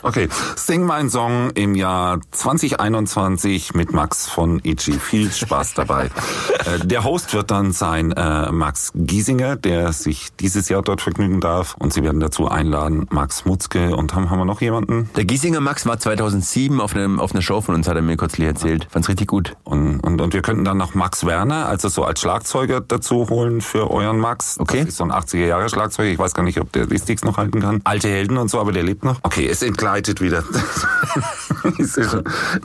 [0.01, 4.93] Okay, Sing mein Song im Jahr 2021 mit Max von Itchy.
[4.93, 6.10] Viel Spaß dabei.
[6.65, 11.41] Äh, der Host wird dann sein äh, Max Giesinger, der sich dieses Jahr dort vergnügen
[11.41, 11.75] darf.
[11.77, 13.95] Und sie werden dazu einladen Max Mutzke.
[13.95, 15.10] Und haben, haben wir noch jemanden?
[15.17, 18.15] Der Giesinger Max war 2007 auf, einem, auf einer Show von uns, hat er mir
[18.15, 18.88] kürzlich erzählt.
[18.89, 19.58] Fand's richtig gut.
[19.65, 23.62] Und, und, und wir könnten dann noch Max Werner, also so als Schlagzeuger dazu holen
[23.62, 24.58] für euren Max.
[24.60, 24.80] Okay.
[24.80, 26.10] Das ist so ein 80er Jahre Schlagzeuger.
[26.10, 27.82] Ich weiß gar nicht, ob der die Sticks noch halten kann.
[27.84, 29.19] Alte Helden und so, aber der lebt noch.
[29.24, 30.43] Okay, es entgleitet wieder.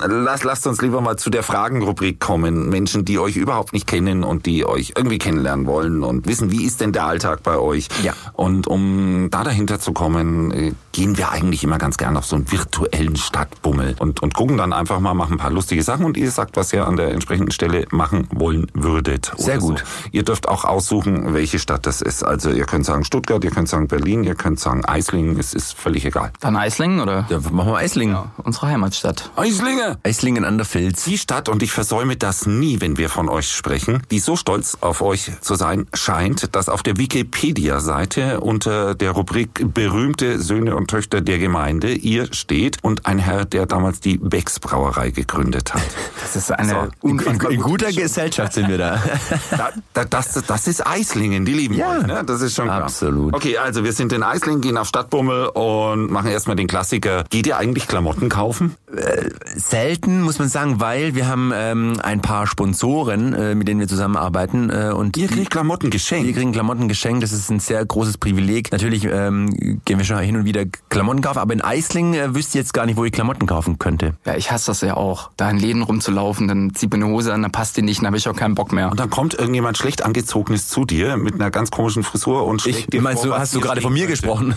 [0.06, 2.68] Lass, lasst uns lieber mal zu der Fragenrubrik kommen.
[2.68, 6.64] Menschen, die euch überhaupt nicht kennen und die euch irgendwie kennenlernen wollen und wissen, wie
[6.64, 7.88] ist denn der Alltag bei euch?
[8.02, 8.14] Ja.
[8.32, 12.34] Und um da dahinter zu kommen, äh, gehen wir eigentlich immer ganz gern auf so
[12.34, 16.16] einen virtuellen Stadtbummel und, und gucken dann einfach mal, machen ein paar lustige Sachen und
[16.16, 19.30] ihr sagt, was ihr an der entsprechenden Stelle machen wollen würdet.
[19.36, 19.78] Sehr gut.
[19.78, 20.08] So.
[20.10, 22.24] Ihr dürft auch aussuchen, welche Stadt das ist.
[22.24, 25.78] Also ihr könnt sagen Stuttgart, ihr könnt sagen Berlin, ihr könnt sagen Eislingen, es ist
[25.78, 26.32] völlig egal.
[26.40, 27.26] Dann Eislingen oder?
[27.28, 28.18] Ja, machen wir Eislingen.
[28.38, 29.30] Unsere Heimatstadt.
[29.36, 29.98] Eislinge!
[30.02, 31.04] Eislingen an der Filz.
[31.04, 34.76] Die Stadt, und ich versäume das nie, wenn wir von euch sprechen, die so stolz
[34.80, 40.87] auf euch zu sein scheint, dass auf der Wikipedia-Seite unter der Rubrik berühmte Söhne und
[40.88, 45.82] Töchter der Gemeinde ihr steht und ein Herr, der damals die Becks Brauerei gegründet hat.
[46.20, 47.08] Das ist eine So.
[47.08, 49.02] In, in, in guter Gesellschaft sind wir da.
[49.56, 51.92] Da, da, das, das ist Eislingen, die lieben Ja.
[52.00, 52.22] euch, ne?
[52.26, 52.82] Das ist schon klar.
[52.82, 53.34] Absolut.
[53.34, 57.24] Okay, also wir sind in Eislingen, gehen auf Stadtbummel und machen erstmal den Klassiker.
[57.30, 58.74] Geht ihr eigentlich Klamotten kaufen?
[59.56, 63.88] Selten, muss man sagen, weil wir haben ähm, ein paar Sponsoren, äh, mit denen wir
[63.88, 64.70] zusammenarbeiten.
[64.70, 66.34] Äh, und Ihr kriegt Klamotten Wir geschenkt.
[66.34, 68.70] kriegen Klamotten geschenkt, das ist ein sehr großes Privileg.
[68.72, 72.58] Natürlich ähm, gehen wir schon hin und wieder Klamotten kaufen, aber in Eislingen äh, wüsste
[72.58, 74.14] ich jetzt gar nicht, wo ich Klamotten kaufen könnte.
[74.24, 75.30] Ja, ich hasse das ja auch.
[75.36, 78.06] Da in Läden rumzulaufen, dann zieht mir eine Hose an, dann passt die nicht, dann
[78.06, 78.90] habe ich auch keinen Bock mehr.
[78.90, 82.78] Und dann kommt irgendjemand schlecht angezogenes zu dir mit einer ganz komischen Frisur und schlägt
[82.78, 84.12] Ich, dir meinst vor, du, was hast du gerade von mir könnte.
[84.20, 84.54] gesprochen?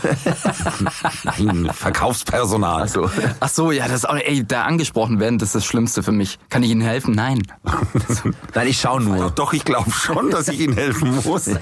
[1.24, 2.88] Nein, Verkaufspersonal.
[2.88, 3.10] so.
[3.40, 6.12] Ach so, ja, das ist auch, ey, da angesprochen werden, das ist das Schlimmste für
[6.12, 6.40] mich.
[6.50, 7.14] Kann ich Ihnen helfen?
[7.14, 7.42] Nein.
[8.56, 9.32] Nein, ich schaue nur.
[9.32, 11.50] Doch, ich glaube schon, dass ich Ihnen helfen muss.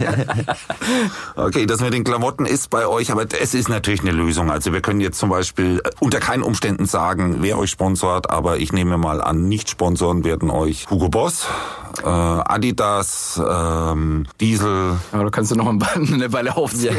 [1.36, 4.39] Okay, das mit den Klamotten ist bei euch, aber es ist natürlich eine Lösung.
[4.48, 8.58] Also wir können jetzt zum Beispiel äh, unter keinen Umständen sagen, wer euch sponsort, aber
[8.58, 11.48] ich nehme mal an, Nicht-Sponsoren werden euch Hugo Boss,
[12.04, 14.98] äh, Adidas, ähm, Diesel.
[15.12, 16.98] Aber da kannst du noch eine Weile aufzählen.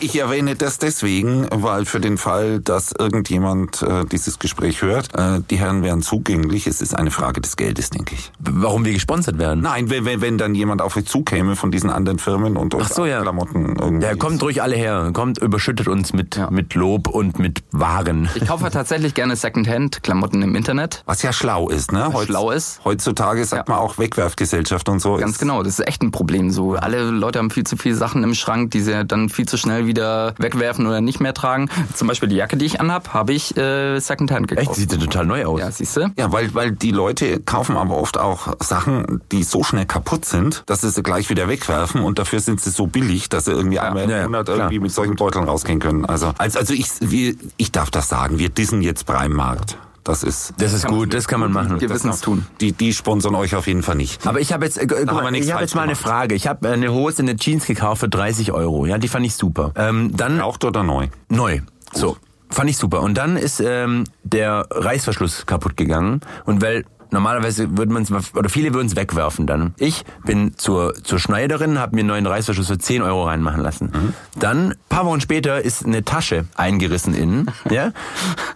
[0.00, 5.14] Ich, ich erwähne das deswegen, weil für den Fall, dass irgendjemand äh, dieses Gespräch hört,
[5.14, 6.66] äh, die Herren wären zugänglich.
[6.66, 8.32] Es ist eine Frage des Geldes, denke ich.
[8.38, 9.60] Warum wir gesponsert werden?
[9.60, 12.84] Nein, wenn, wenn, wenn dann jemand auf euch zukäme von diesen anderen Firmen und euch
[12.84, 13.20] Ach so, ja.
[13.22, 14.06] Klamotten irgendwie.
[14.06, 15.10] Ja, kommt ruhig alle her.
[15.12, 16.50] Kommt, überschüttet uns mit, Ja.
[16.50, 18.28] mit Lob und mit Waren.
[18.34, 21.02] Ich kaufe tatsächlich gerne Secondhand-Klamotten im Internet.
[21.06, 22.12] Was ja schlau ist, ne?
[22.12, 22.80] Heutz- schlau ist.
[22.84, 25.16] Heutzutage sagt man auch Wegwerfgesellschaft und so.
[25.16, 26.50] Ganz ist, genau, das ist echt ein Problem.
[26.50, 29.56] So alle Leute haben viel zu viele Sachen im Schrank, die sie dann viel zu
[29.56, 31.68] schnell wieder wegwerfen oder nicht mehr tragen.
[31.94, 34.68] Zum Beispiel die Jacke, die ich anhab, habe ich äh, Secondhand gekauft.
[34.68, 35.60] Echt, sieht ja total neu aus.
[35.60, 36.10] Ja, siehst du?
[36.16, 40.62] Ja, weil, weil die Leute kaufen aber oft auch Sachen, die so schnell kaputt sind,
[40.66, 43.78] dass sie sie gleich wieder wegwerfen und dafür sind sie so billig, dass sie irgendwie
[43.78, 46.04] einmal im ja, ja, Monat irgendwie mit solchen Beuteln rausgehen können.
[46.04, 49.78] Also, also, also ich, wir, ich darf das sagen, wir dissen jetzt Primarkt.
[50.04, 51.80] Das ist, Das ist gut, das kann man machen.
[51.80, 52.46] Gewissenstun.
[52.60, 54.24] die, die sponsern euch auf jeden Fall nicht.
[54.24, 55.96] Aber ich habe jetzt, äh, guck mal, wir ich habe falsch jetzt mal eine.
[55.96, 56.36] Frage.
[56.36, 58.86] Ich habe eine Hose, eine Jeans gekauft für 30 Euro.
[58.86, 59.72] Ja, die fand ich super.
[59.74, 61.08] Ähm, dann Raucht oder neu?
[61.28, 61.60] neu.
[61.92, 62.16] So.
[62.50, 63.00] Fand ich super.
[63.00, 66.20] Und dann ist ähm, der Reißverschluss kaputt gegangen.
[66.44, 69.74] Und weil normalerweise würde man es, oder viele würden es wegwerfen dann.
[69.78, 74.14] Ich bin zur, zur Schneiderin, habe mir einen neuen Reißverschluss für 10 Euro reinmachen lassen.
[74.38, 77.50] Dann, paar Wochen später, ist eine Tasche eingerissen innen.
[77.70, 77.92] ja,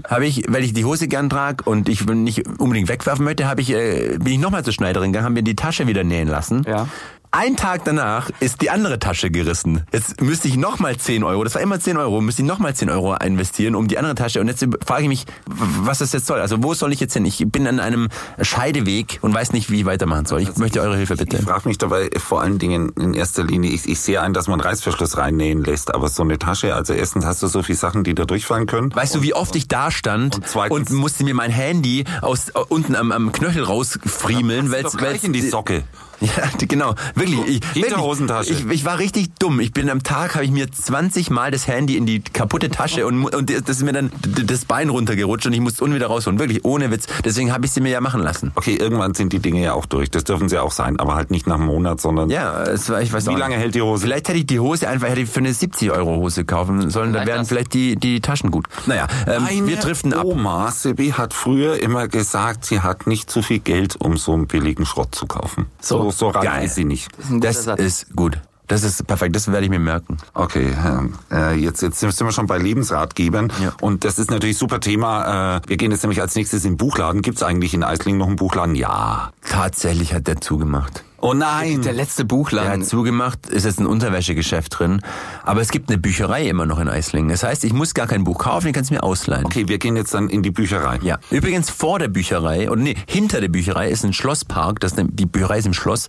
[0.08, 3.60] habe ich, weil ich die Hose gern trage und ich nicht unbedingt wegwerfen möchte, habe
[3.60, 6.64] ich, äh, bin ich nochmal zur Schneiderin gegangen, haben mir die Tasche wieder nähen lassen.
[6.66, 6.86] Ja.
[7.32, 9.84] Ein Tag danach ist die andere Tasche gerissen.
[9.92, 12.90] Jetzt müsste ich nochmal 10 Euro, das war immer 10 Euro, müsste ich nochmal 10
[12.90, 14.40] Euro investieren um die andere Tasche.
[14.40, 16.40] Und jetzt frage ich mich, was das jetzt soll.
[16.40, 17.24] Also wo soll ich jetzt hin?
[17.24, 18.08] Ich bin an einem
[18.42, 20.42] Scheideweg und weiß nicht, wie ich weitermachen soll.
[20.42, 21.36] Ich möchte eure Hilfe bitte.
[21.36, 24.48] Ich frage mich dabei vor allen Dingen in erster Linie, ich, ich sehe ein, dass
[24.48, 28.02] man Reißverschluss reinnähen lässt, aber so eine Tasche, also erstens hast du so viele Sachen,
[28.02, 28.92] die da durchfallen können.
[28.92, 32.48] Weißt du, wie oft ich da stand und zweitens- und musste mir mein Handy aus
[32.48, 35.84] äh, unten am, am Knöchel rausfriemeln, weil gleich in die Socke.
[36.36, 36.94] Ja, genau.
[37.14, 37.62] Wirklich.
[37.74, 38.52] Ich, Hinterhosentasche.
[38.52, 39.58] Ich, ich war richtig dumm.
[39.60, 43.06] Ich bin am Tag, habe ich mir 20 Mal das Handy in die kaputte Tasche
[43.06, 44.10] und, mu- und das ist mir dann
[44.44, 46.38] das Bein runtergerutscht und ich musste unten wieder rausholen.
[46.38, 47.06] Wirklich, ohne Witz.
[47.24, 48.52] Deswegen habe ich sie mir ja machen lassen.
[48.54, 50.10] Okay, irgendwann sind die Dinge ja auch durch.
[50.10, 53.00] Das dürfen sie auch sein, aber halt nicht nach einem Monat, sondern Ja, es war,
[53.00, 53.62] ich weiß Wie auch lange nicht.
[53.64, 54.02] hält die Hose?
[54.04, 57.12] Vielleicht hätte ich die Hose einfach hätte ich für eine 70 Euro Hose kaufen sollen.
[57.12, 58.66] Dann wären vielleicht die, die Taschen gut.
[58.86, 60.24] Naja, ähm, Meine wir driften ab.
[60.26, 64.46] Oma, Sebi, hat früher immer gesagt, sie hat nicht zu viel Geld, um so einen
[64.46, 65.66] billigen Schrott zu kaufen.
[65.80, 66.64] So, so reich Geil.
[66.66, 67.08] ist sie nicht.
[67.28, 67.80] ein guter Das Satz.
[67.80, 68.40] ist gut.
[68.68, 69.34] Das ist perfekt.
[69.34, 70.16] Das werde ich mir merken.
[70.32, 73.52] Okay, ähm, äh, jetzt, jetzt sind wir schon bei Lebensratgebern.
[73.60, 73.72] Ja.
[73.80, 75.56] Und das ist natürlich super Thema.
[75.56, 77.20] Äh, wir gehen jetzt nämlich als nächstes in den Buchladen.
[77.20, 78.76] Gibt's eigentlich in Eislingen noch einen Buchladen?
[78.76, 79.32] Ja.
[79.48, 81.02] Tatsächlich hat der zugemacht.
[81.22, 81.82] Oh nein!
[81.82, 82.80] Der letzte Der Buchladen.
[82.82, 85.02] hat zugemacht, ist jetzt ein Unterwäschegeschäft drin.
[85.44, 87.28] Aber es gibt eine Bücherei immer noch in Eislingen.
[87.28, 89.44] Das heißt, ich muss gar kein Buch kaufen, ich kann es mir ausleihen.
[89.44, 90.98] Okay, wir gehen jetzt dann in die Bücherei.
[91.02, 91.18] Ja.
[91.30, 94.80] Übrigens vor der Bücherei, oder nee, hinter der Bücherei ist ein Schlosspark.
[94.80, 96.06] Das die Bücherei ist im Schloss.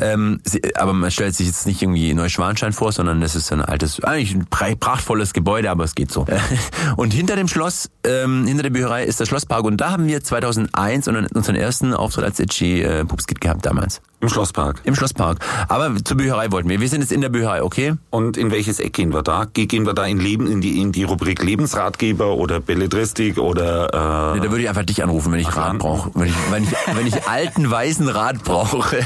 [0.00, 3.60] Ähm, sie, aber man stellt sich jetzt nicht irgendwie Neuschwanstein vor, sondern das ist ein
[3.60, 6.26] altes, eigentlich ein pra- prachtvolles Gebäude, aber es geht so.
[6.96, 9.64] Und hinter dem Schloss, ähm, hinter der Bücherei ist der Schlosspark.
[9.64, 14.00] Und da haben wir 2001 unseren ersten Auftritt als Edgy äh, Pupskit gehabt damals.
[14.20, 14.80] Im Schlosspark.
[14.84, 15.38] Im Schlosspark.
[15.68, 16.78] Aber zur Bücherei wollten wir.
[16.80, 17.94] Wir sind jetzt in der Bücherei, okay?
[18.10, 19.46] Und in welches Eck gehen wir da?
[19.52, 24.32] Ge- Gehen wir da in Leben, in die, in die Rubrik Lebensratgeber oder Belletristik oder,
[24.34, 26.10] Nee, äh, da würde ich einfach dich anrufen, wenn ich Ach, Rat brauche.
[26.14, 28.98] Wenn ich, wenn, ich, wenn ich alten, weißen Rat brauche.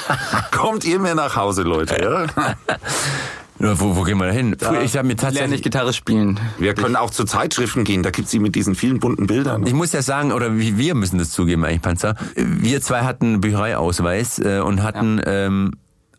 [0.56, 2.26] kommt ihr mir nach Hause, Leute, ja?
[3.58, 4.56] Wo, wo gehen wir da hin?
[4.58, 5.62] Früher, ich habe mir Lerne ich tatsächlich...
[5.62, 6.38] Gitarre spielen.
[6.58, 9.66] Wir können auch zu Zeitschriften gehen, da gibt's sie mit diesen vielen bunten Bildern.
[9.66, 12.14] Ich muss ja sagen, oder wie wir müssen das zugeben eigentlich, Panzer.
[12.34, 15.72] Wir zwei hatten Büchereiausweis äh, und hatten ähm,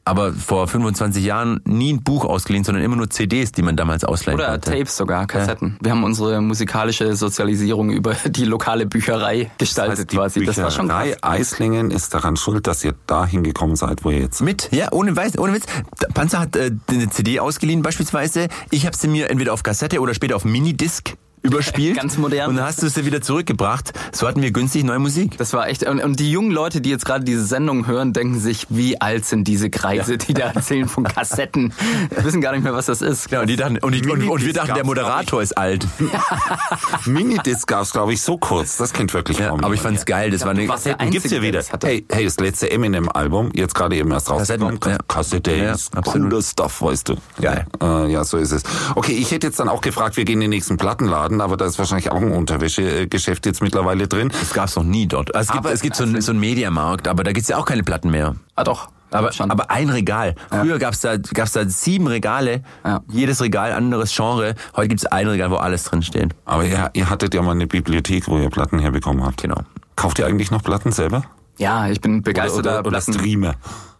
[0.08, 4.04] aber vor 25 Jahren nie ein Buch ausgeliehen, sondern immer nur CDs, die man damals
[4.04, 4.72] ausleihen Oder konnte.
[4.72, 5.78] Tapes sogar, Kassetten.
[5.82, 10.46] Wir haben unsere musikalische Sozialisierung über die lokale Bücherei gestaltet Also die quasi.
[10.46, 11.04] Das war schon krass.
[11.04, 14.88] Bücherei Eislingen ist daran schuld, dass ihr da hingekommen seid, wo ihr jetzt Mit, ja,
[14.92, 15.66] ohne Weiß, ohne Witz.
[16.14, 18.48] Panzer hat äh, eine CD ausgeliehen beispielsweise.
[18.72, 21.16] Ich habe sie mir entweder auf Kassette oder später auf Minidisc
[21.48, 21.98] überspielt.
[22.00, 22.50] Ganz modern.
[22.50, 23.94] Und dann hast du sie wieder zurückgebracht.
[24.12, 25.38] So hatten wir günstig neue Musik.
[25.38, 25.84] Das war echt.
[25.88, 29.26] Und, und die jungen Leute, die jetzt gerade diese Sendung hören, denken sich, wie alt
[29.26, 31.74] sind diese Kreise, die da erzählen von Kassetten.
[32.18, 33.32] Die wissen gar nicht mehr, was das ist.
[33.32, 35.88] Ja, und, die dachten, und, die, und, und wir dachten, der Moderator ist alt.
[37.06, 38.78] Minidisc gab's, glaube ich, so kurz.
[38.78, 40.32] Das kennt wirklich Ja, kaum aber ich fand's geil.
[40.32, 41.64] Das war eine, Kassetten gibt's ja Einzige, wieder.
[41.84, 44.80] Hey, hey, das letzte Eminem-Album, jetzt gerade eben erst rausgekommen.
[44.80, 45.14] Kassetten, ja.
[45.16, 46.30] Kassette, Ja, ist absolut.
[46.30, 47.16] cooler Stuff, weißt du.
[47.42, 47.66] Geil.
[47.82, 48.64] Äh, ja, so ist es.
[48.96, 51.66] Okay, ich hätte jetzt dann auch gefragt, wir gehen in den nächsten Plattenladen, aber da
[51.66, 54.30] ist wahrscheinlich auch ein Unterwäschegeschäft jetzt mittlerweile drin.
[54.30, 55.34] das gab's noch nie dort.
[55.36, 57.58] Also es gibt, Aber- es gibt so, einen- so einen Mediamarkt, aber da gibt's ja
[57.58, 58.36] auch keine Platten mehr.
[58.56, 58.90] Ah doch.
[59.10, 59.50] Aber, schon.
[59.50, 60.36] aber ein Regal.
[60.50, 62.62] Früher gab's da, gab's da sieben Regale.
[62.84, 63.02] Ja.
[63.10, 64.54] Jedes Regal anderes Genre.
[64.76, 66.36] Heute gibt's ein Regal, wo alles drin steht.
[66.44, 69.42] Aber ihr, ihr hattet ja mal eine Bibliothek, wo ihr Platten herbekommen habt.
[69.42, 69.62] Genau.
[69.96, 71.24] Kauft ihr eigentlich noch Platten selber?
[71.58, 73.14] Ja, ich bin Oder, begeisterter oder, oder Platten.
[73.14, 73.56] Streamer?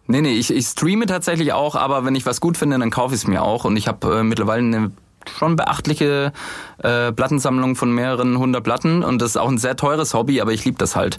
[0.08, 3.14] Nee, nee, ich, ich streame tatsächlich auch, aber wenn ich was gut finde, dann kaufe
[3.14, 3.64] ich es mir auch.
[3.64, 4.90] Und ich habe äh, mittlerweile eine
[5.36, 6.32] schon beachtliche
[6.78, 10.52] äh, Plattensammlung von mehreren hundert Platten und das ist auch ein sehr teures Hobby, aber
[10.52, 11.18] ich liebe das halt.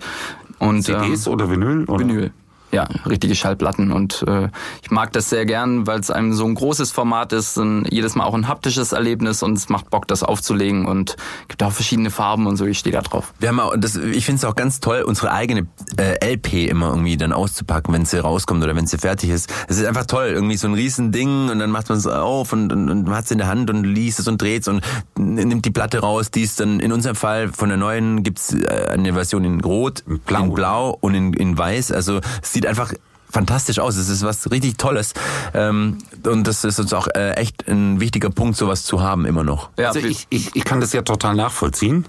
[0.59, 1.85] Und, CDs ähm, oder Vinyl?
[1.85, 1.99] Oder?
[1.99, 2.31] Vinyl.
[2.71, 4.49] Ja, richtige Schallplatten und äh,
[4.83, 8.13] ich mag das sehr gern, weil es einem so ein großes Format ist, ein, jedes
[8.13, 11.15] Mal auch ein haptisches Erlebnis und es macht Bock, das aufzulegen und
[11.47, 13.33] gibt auch verschiedene Farben und so, ich stehe da drauf.
[13.39, 16.89] Wir haben auch, das, ich finde es auch ganz toll, unsere eigene äh, LP immer
[16.89, 19.51] irgendwie dann auszupacken, wenn sie rauskommt oder wenn sie fertig ist.
[19.67, 22.53] Es ist einfach toll, irgendwie so ein riesen Ding und dann macht man es auf
[22.53, 24.81] und, und, und man hat es in der Hand und liest es und dreht und
[25.17, 28.89] nimmt die Platte raus, die ist dann in unserem Fall von der neuen gibt's äh,
[28.91, 30.43] eine Version in Rot, in Blau.
[30.43, 31.91] in Blau und in, in Weiß.
[31.91, 32.93] Also es sieht einfach
[33.31, 33.95] fantastisch aus.
[33.95, 35.13] Es ist was richtig Tolles.
[35.53, 39.43] Ähm, und das ist uns auch äh, echt ein wichtiger Punkt, sowas zu haben immer
[39.45, 39.69] noch.
[39.77, 42.05] Ja, Also ich, ich, ich kann das ja total nachvollziehen.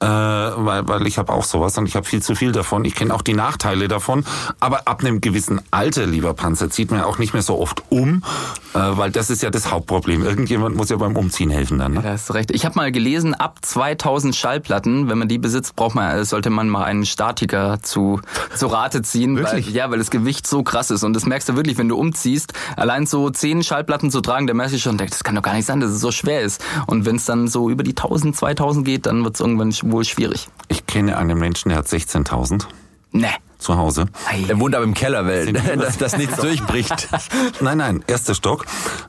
[0.00, 2.84] äh, weil, weil ich habe auch sowas und ich habe viel zu viel davon.
[2.84, 4.26] Ich kenne auch die Nachteile davon,
[4.60, 8.22] aber ab einem gewissen Alter, lieber Panzer, zieht man auch nicht mehr so oft um,
[8.76, 10.24] weil das ist ja das Hauptproblem.
[10.24, 11.94] Irgendjemand muss ja beim Umziehen helfen dann.
[11.94, 12.02] Ne?
[12.02, 12.50] Da hast recht.
[12.50, 16.68] Ich habe mal gelesen, ab 2000 Schallplatten, wenn man die besitzt, braucht man, sollte man
[16.68, 18.20] mal einen Statiker zu,
[18.54, 19.36] zu Rate ziehen.
[19.36, 19.66] Wirklich?
[19.66, 21.04] Weil, ja, weil das Gewicht so krass ist.
[21.04, 22.52] Und das merkst du wirklich, wenn du umziehst.
[22.76, 25.66] Allein so 10 Schallplatten zu tragen, da merkst du schon, das kann doch gar nicht
[25.66, 26.62] sein, dass es so schwer ist.
[26.86, 30.04] Und wenn es dann so über die 1000, 2000 geht, dann wird es irgendwann wohl
[30.04, 30.48] schwierig.
[30.68, 32.66] Ich kenne einen Menschen, der hat 16.000
[33.12, 33.28] Ne.
[33.58, 34.06] Zu Hause.
[34.48, 37.08] Er wohnt aber im Keller, weil dass das nichts durchbricht.
[37.60, 38.64] Nein, nein, erster Stock.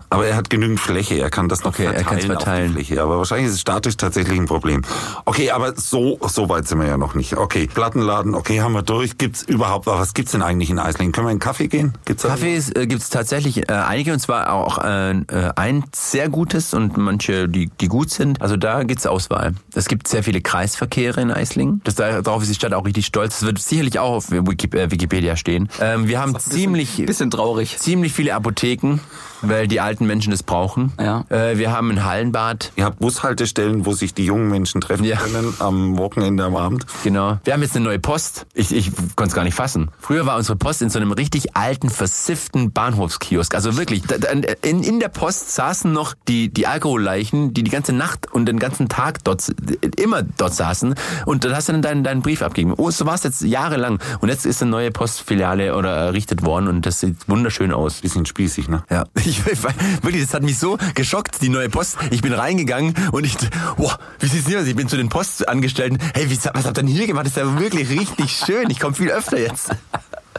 [0.10, 1.16] Aber er hat genügend Fläche.
[1.20, 2.70] Er kann das noch Okay, er verteilen, kann's verteilen.
[2.72, 3.04] auf die Fläche.
[3.04, 4.82] Aber wahrscheinlich ist es statisch tatsächlich ein Problem.
[5.26, 7.36] Okay, aber so, so weit sind wir ja noch nicht.
[7.36, 9.18] Okay, Plattenladen, okay, haben wir durch.
[9.18, 11.12] Gibt's überhaupt, was gibt's denn eigentlich in Eislingen?
[11.12, 11.94] Können wir in einen Kaffee gehen?
[12.06, 16.30] Gibt's Kaffees äh, gibt es tatsächlich äh, einige und zwar auch äh, äh, ein sehr
[16.30, 18.42] gutes und manche, die, die gut sind.
[18.42, 19.54] Also da gibt's Auswahl.
[19.76, 21.82] Es gibt sehr viele Kreisverkehre in Eislingen.
[21.84, 23.40] Das, darauf ist die Stadt auch richtig stolz.
[23.40, 25.70] Das wird sicherlich auch auf Wiki, äh, Wikipedia stehen.
[25.80, 27.78] Ähm, wir haben ziemlich, Bisschen traurig.
[27.78, 29.00] ziemlich viele Apotheken,
[29.42, 30.94] weil die alten Menschen das brauchen.
[31.00, 31.26] Ja.
[31.30, 32.72] Äh, wir haben ein Hallenbad.
[32.76, 35.18] Ihr habt Bushaltestellen, wo sich die jungen Menschen treffen Ja.
[35.18, 36.86] können am Wochenende, am Abend.
[37.04, 37.38] Genau.
[37.44, 38.46] Wir haben jetzt eine neue Post.
[38.54, 39.90] Ich, ich konnte es gar nicht fassen.
[40.00, 43.54] Früher war unsere Post in so einem richtig alten, versifften Bahnhofskiosk.
[43.56, 44.30] Also wirklich, da, da,
[44.62, 48.60] in, in der Post saßen noch die, die Alkoholleichen, die die ganze Nacht und den
[48.60, 49.44] ganzen Tag dort,
[49.98, 50.96] immer dort saßen.
[51.26, 52.74] Und dann hast du dann deinen, deinen Brief abgegeben.
[52.78, 54.00] Oh, so war es jetzt jahrelang.
[54.20, 58.02] Und jetzt ist eine neue Postfiliale oder errichtet worden und das sieht wunderschön aus.
[58.02, 58.84] Bisschen spießig, ne?
[58.90, 59.64] Ja, ich, ich,
[60.04, 61.98] wirklich, das hat mich so geschockt, die neue Post.
[62.12, 63.36] Ich bin reingegangen und ich,
[63.78, 64.68] boah, wie sieht's hier aus?
[64.68, 66.00] Ich bin zu den Postangestellten.
[66.14, 67.26] Hey, was habt ihr denn hier gemacht?
[67.26, 68.70] Das ist ja wirklich richtig schön.
[68.70, 69.72] Ich komme viel öfter jetzt.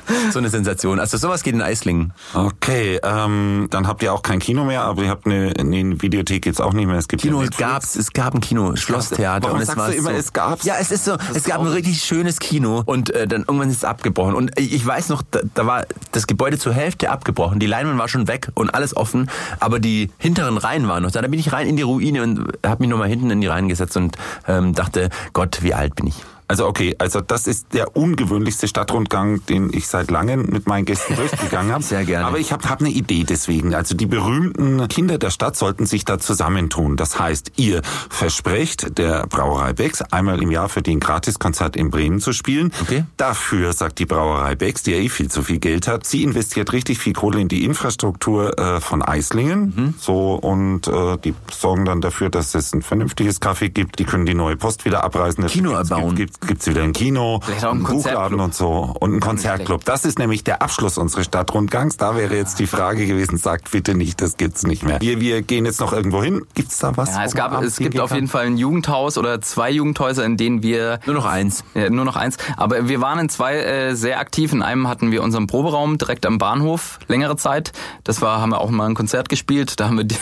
[0.33, 1.01] So eine Sensation.
[1.01, 2.13] Also sowas geht in Eislingen.
[2.35, 6.47] Okay, ähm, dann habt ihr auch kein Kino mehr, aber ihr habt eine, eine Videothek
[6.47, 6.97] jetzt auch nicht mehr.
[6.97, 9.45] Es gibt Kino ja gab's, es gab ein Kino, Schlosstheater.
[9.45, 10.65] Warum und es sagst war du immer, so, es gab's?
[10.65, 13.79] Ja, es ist so, es gab ein richtig schönes Kino und äh, dann irgendwann ist
[13.79, 14.35] es abgebrochen.
[14.35, 17.59] Und ich weiß noch, da, da war das Gebäude zur Hälfte abgebrochen.
[17.59, 21.23] Die Leinwand war schon weg und alles offen, aber die hinteren Reihen waren noch da.
[21.23, 23.69] Da bin ich rein in die Ruine und habe mich nochmal hinten in die Reihen
[23.69, 24.17] gesetzt und
[24.47, 26.17] ähm, dachte, Gott, wie alt bin ich?
[26.49, 31.15] Also okay, also das ist der ungewöhnlichste Stadtrundgang, den ich seit langem mit meinen Gästen
[31.15, 31.85] durchgegangen habe.
[31.89, 32.27] Sehr gerne.
[32.27, 33.75] Aber ich habe hab eine Idee deswegen.
[33.75, 36.97] Also die berühmten Kinder der Stadt sollten sich da zusammentun.
[36.97, 42.21] Das heißt, ihr versprecht der Brauerei Becks einmal im Jahr für den Gratiskonzert in Bremen
[42.21, 42.73] zu spielen.
[42.81, 43.05] Okay.
[43.19, 46.73] Dafür sagt die Brauerei Becks, die ja eh viel zu viel Geld hat, sie investiert
[46.73, 49.75] richtig viel Kohle in die Infrastruktur äh, von Eislingen.
[49.77, 49.95] Mhm.
[49.99, 53.99] So und äh, die sorgen dann dafür, dass es ein vernünftiges Kaffee gibt.
[53.99, 55.47] Die können die neue Post wieder abreißen.
[55.47, 56.15] Kino erbauen.
[56.15, 59.85] Gibt, gibt, gibt's wieder ein Kino, einen Buchladen und so und ein Konzertclub.
[59.85, 61.97] Das ist nämlich der Abschluss unseres Stadtrundgangs.
[61.97, 65.01] Da wäre jetzt die Frage gewesen, sagt bitte nicht, das gibt's nicht mehr.
[65.01, 66.45] Wir, wir gehen jetzt noch irgendwo hin.
[66.55, 67.15] Gibt's da was?
[67.15, 70.63] Ja, es gab, es gibt auf jeden Fall ein Jugendhaus oder zwei Jugendhäuser, in denen
[70.63, 71.65] wir Nur noch eins.
[71.75, 72.37] Ja, nur noch eins.
[72.57, 74.53] Aber wir waren in zwei äh, sehr aktiv.
[74.53, 77.73] In einem hatten wir unseren Proberaum direkt am Bahnhof längere Zeit.
[78.05, 79.81] Das war, haben wir auch mal ein Konzert gespielt.
[79.81, 80.17] Da haben wir, die,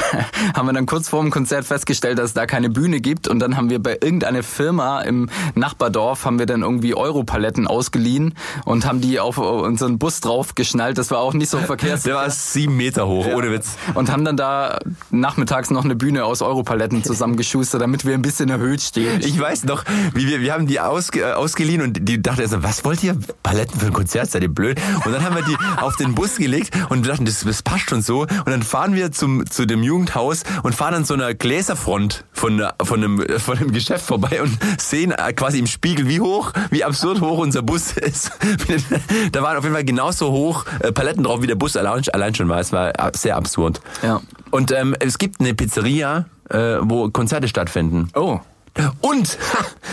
[0.54, 3.28] haben wir dann kurz vor dem Konzert festgestellt, dass es da keine Bühne gibt.
[3.28, 8.34] Und dann haben wir bei irgendeiner Firma im Nachbardorf haben wir dann irgendwie Europaletten ausgeliehen
[8.64, 10.98] und haben die auf unseren Bus drauf geschnallt.
[10.98, 12.14] Das war auch nicht so verkehrssicher.
[12.14, 13.76] Der war sieben Meter hoch, ohne Witz.
[13.94, 14.78] Und haben dann da
[15.10, 19.20] nachmittags noch eine Bühne aus Europaletten zusammengeschustert, damit wir ein bisschen erhöht stehen.
[19.20, 22.62] Ich weiß noch, wie wir, wir haben die ausge, äh, ausgeliehen und die dachte also,
[22.62, 23.16] was wollt ihr?
[23.42, 24.78] Paletten für ein Konzert, seid ihr blöd?
[25.04, 27.88] Und dann haben wir die auf den Bus gelegt und wir dachten, das, das passt
[27.90, 28.20] schon so.
[28.22, 32.58] Und dann fahren wir zum, zu dem Jugendhaus und fahren an so einer Gläserfront von,
[32.58, 36.52] der- von, einem, von einem Geschäft vorbei und sehen äh, quasi im Spiegel, wie hoch,
[36.70, 38.32] wie absurd hoch unser Bus ist.
[39.32, 42.48] da waren auf jeden Fall genauso hoch äh, Paletten drauf, wie der Bus allein, schon
[42.48, 42.58] war.
[42.58, 43.80] Es war äh, sehr absurd.
[44.02, 44.20] Ja.
[44.50, 48.08] Und ähm, es gibt eine Pizzeria, äh, wo Konzerte stattfinden.
[48.16, 48.40] Oh.
[49.00, 49.38] Und,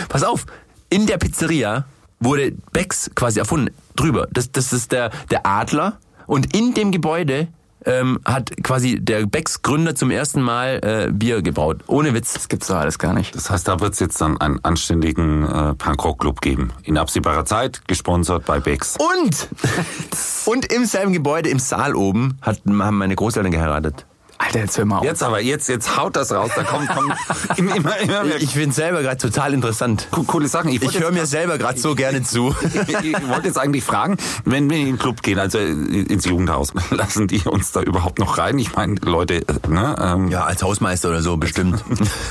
[0.08, 0.44] pass auf,
[0.90, 1.84] in der Pizzeria
[2.18, 3.72] wurde Becks quasi erfunden.
[3.94, 4.26] Drüber.
[4.32, 5.98] Das, das ist der, der Adler.
[6.26, 7.46] Und in dem Gebäude
[7.86, 11.82] ähm, hat quasi der Becks Gründer zum ersten Mal äh, Bier gebraut.
[11.86, 12.32] Ohne Witz.
[12.32, 13.34] Das gibt's doch alles gar nicht.
[13.34, 16.72] Das heißt, da wird's jetzt dann einen anständigen äh, Punkrock-Club geben.
[16.82, 18.96] In absehbarer Zeit, gesponsert bei Becks.
[18.96, 19.48] Und,
[20.46, 24.06] und im selben Gebäude, im Saal oben, hat, haben meine Großeltern geheiratet.
[24.38, 25.04] Alter, jetzt hör mal auf.
[25.04, 26.50] Jetzt aber, jetzt, jetzt haut das raus.
[26.56, 27.14] Da kommt, kommt
[27.56, 30.08] immer, immer, immer mehr Ich finde selber gerade total interessant.
[30.10, 30.70] co- coole Sachen.
[30.70, 32.54] Ich wollte höre mir selber gerade so gerne zu.
[32.62, 37.28] ich wollte jetzt eigentlich fragen, wenn wir in den Club gehen, also ins Jugendhaus, lassen
[37.28, 38.58] die uns da überhaupt noch rein?
[38.58, 39.96] Ich meine, Leute, ne?
[40.00, 41.82] Ähm, Ja, als Hausmeister oder so bestimmt.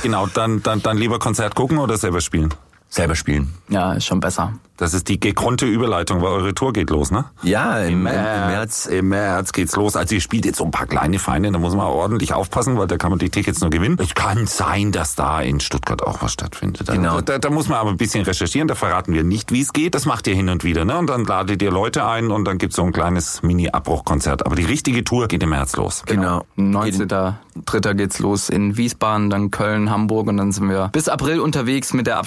[0.02, 2.52] Genau, dann, dann, dann lieber Konzert gucken oder selber spielen?
[2.94, 3.54] Selber spielen.
[3.68, 4.52] Ja, ist schon besser.
[4.76, 7.26] Das ist die gekonnte Überleitung, weil eure Tour geht los, ne?
[7.44, 8.86] Ja, im, im, im März.
[8.86, 9.94] Im März geht's los.
[9.94, 12.88] Also ihr spielt jetzt so ein paar kleine Feinde, da muss man ordentlich aufpassen, weil
[12.88, 13.96] da kann man die Tickets nur gewinnen.
[14.00, 16.88] Es kann sein, dass da in Stuttgart auch was stattfindet.
[16.88, 17.20] Da, Genau.
[17.20, 19.94] Da, da muss man aber ein bisschen recherchieren, da verraten wir nicht, wie es geht.
[19.94, 20.98] Das macht ihr hin und wieder, ne?
[20.98, 24.44] Und dann ladet ihr Leute ein und dann gibt's so ein kleines Mini-Abbruchkonzert.
[24.44, 26.02] Aber die richtige Tour geht im März los.
[26.06, 26.44] Genau.
[26.58, 27.94] 19.3.
[27.94, 32.08] geht's los in Wiesbaden, dann Köln, Hamburg und dann sind wir bis April unterwegs mit
[32.08, 32.18] der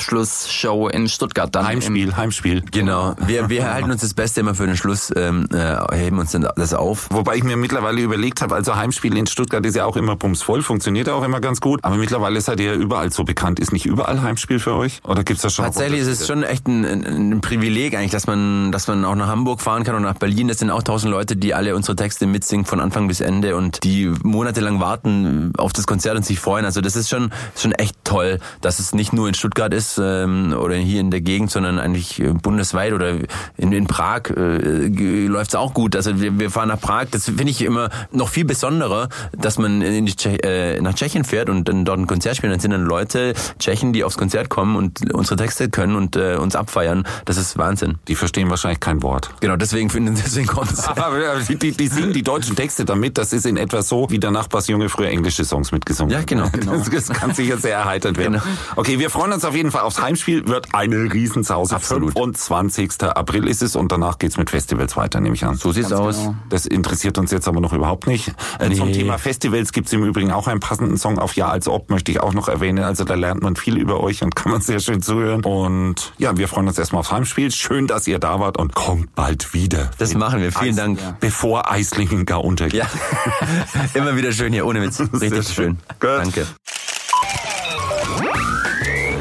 [0.57, 1.53] Abschlussshow in Stuttgart.
[1.53, 2.63] Dann Heimspiel, Heimspiel.
[2.71, 3.15] Genau.
[3.25, 6.47] Wir, wir halten uns das Beste immer für den Schluss, ähm, äh, heben uns dann
[6.55, 7.07] das auf.
[7.11, 10.61] Wobei ich mir mittlerweile überlegt habe, also Heimspiel in Stuttgart ist ja auch immer bumsvoll,
[10.63, 11.83] funktioniert ja auch immer ganz gut.
[11.83, 13.59] Aber mittlerweile seid ihr ja überall so bekannt.
[13.59, 15.01] Ist nicht überall Heimspiel für euch?
[15.03, 18.27] Oder gibt's da schon Tatsächlich ist es schon echt ein, ein, ein Privileg eigentlich, dass
[18.27, 20.47] man, dass man auch nach Hamburg fahren kann und nach Berlin.
[20.47, 23.83] Das sind auch tausend Leute, die alle unsere Texte mitsingen von Anfang bis Ende und
[23.83, 26.65] die monatelang warten auf das Konzert und sich freuen.
[26.65, 30.46] Also das ist schon, schon echt toll, dass es nicht nur in Stuttgart ist ähm,
[30.53, 33.15] oder hier in der Gegend, sondern eigentlich äh, bundesweit oder
[33.57, 34.87] in, in Prag äh,
[35.27, 35.95] läuft es auch gut.
[35.95, 37.05] Also wir, wir fahren nach Prag.
[37.11, 41.23] Das finde ich immer noch viel besonderer, dass man in die Tsche äh, nach Tschechien
[41.23, 42.53] fährt und dann dort ein Konzert spielt.
[42.53, 46.35] Dann sind dann Leute, Tschechen, die aufs Konzert kommen und unsere Texte können und äh,
[46.35, 47.05] uns abfeiern.
[47.25, 47.97] Das ist Wahnsinn.
[48.07, 49.29] Die verstehen wahrscheinlich kein Wort.
[49.39, 50.87] Genau, deswegen finden deswegen kommt's.
[50.87, 53.17] Aber die, die, die singen die deutschen Texte damit.
[53.17, 56.27] Das ist in etwa so, wie der Nachbarsjunge früher englische Songs mitgesungen Ja, hat.
[56.27, 56.47] genau.
[56.67, 58.33] Das, das kann sicher sehr erheiternd werden.
[58.33, 58.43] Genau.
[58.75, 60.36] Okay, wir freuen uns auf jeden Fall aufs Heimspiel.
[60.45, 61.75] Wird eine Riesensause.
[61.75, 62.13] Absolut.
[62.13, 63.03] 25.
[63.03, 65.55] April ist es und danach geht's mit Festivals weiter, nehme ich an.
[65.55, 66.17] So sieht's aus.
[66.17, 66.35] genau.
[66.49, 68.33] Das interessiert uns jetzt aber noch überhaupt nicht.
[68.59, 68.93] Äh, Zum Nee.
[68.93, 72.19] Thema Festivals gibt's im Übrigen auch einen passenden Song auf Ja als ob, möchte ich
[72.19, 72.83] auch noch erwähnen.
[72.83, 75.43] Also da lernt man viel über euch und kann man sehr schön zuhören.
[75.43, 77.51] Und ja, wir freuen uns erstmal aufs Heimspiel.
[77.51, 79.91] Schön, dass ihr da wart und kommt bald wieder.
[79.97, 80.51] Das machen wir.
[80.51, 80.99] Vielen Eis- Dank.
[81.19, 82.79] Bevor Eislingen gar untergeht.
[82.79, 82.87] Ja,
[83.93, 84.99] immer wieder schön hier, ohne Witz.
[85.13, 85.77] Richtig schön.
[85.99, 86.09] Gut.
[86.17, 86.45] Danke.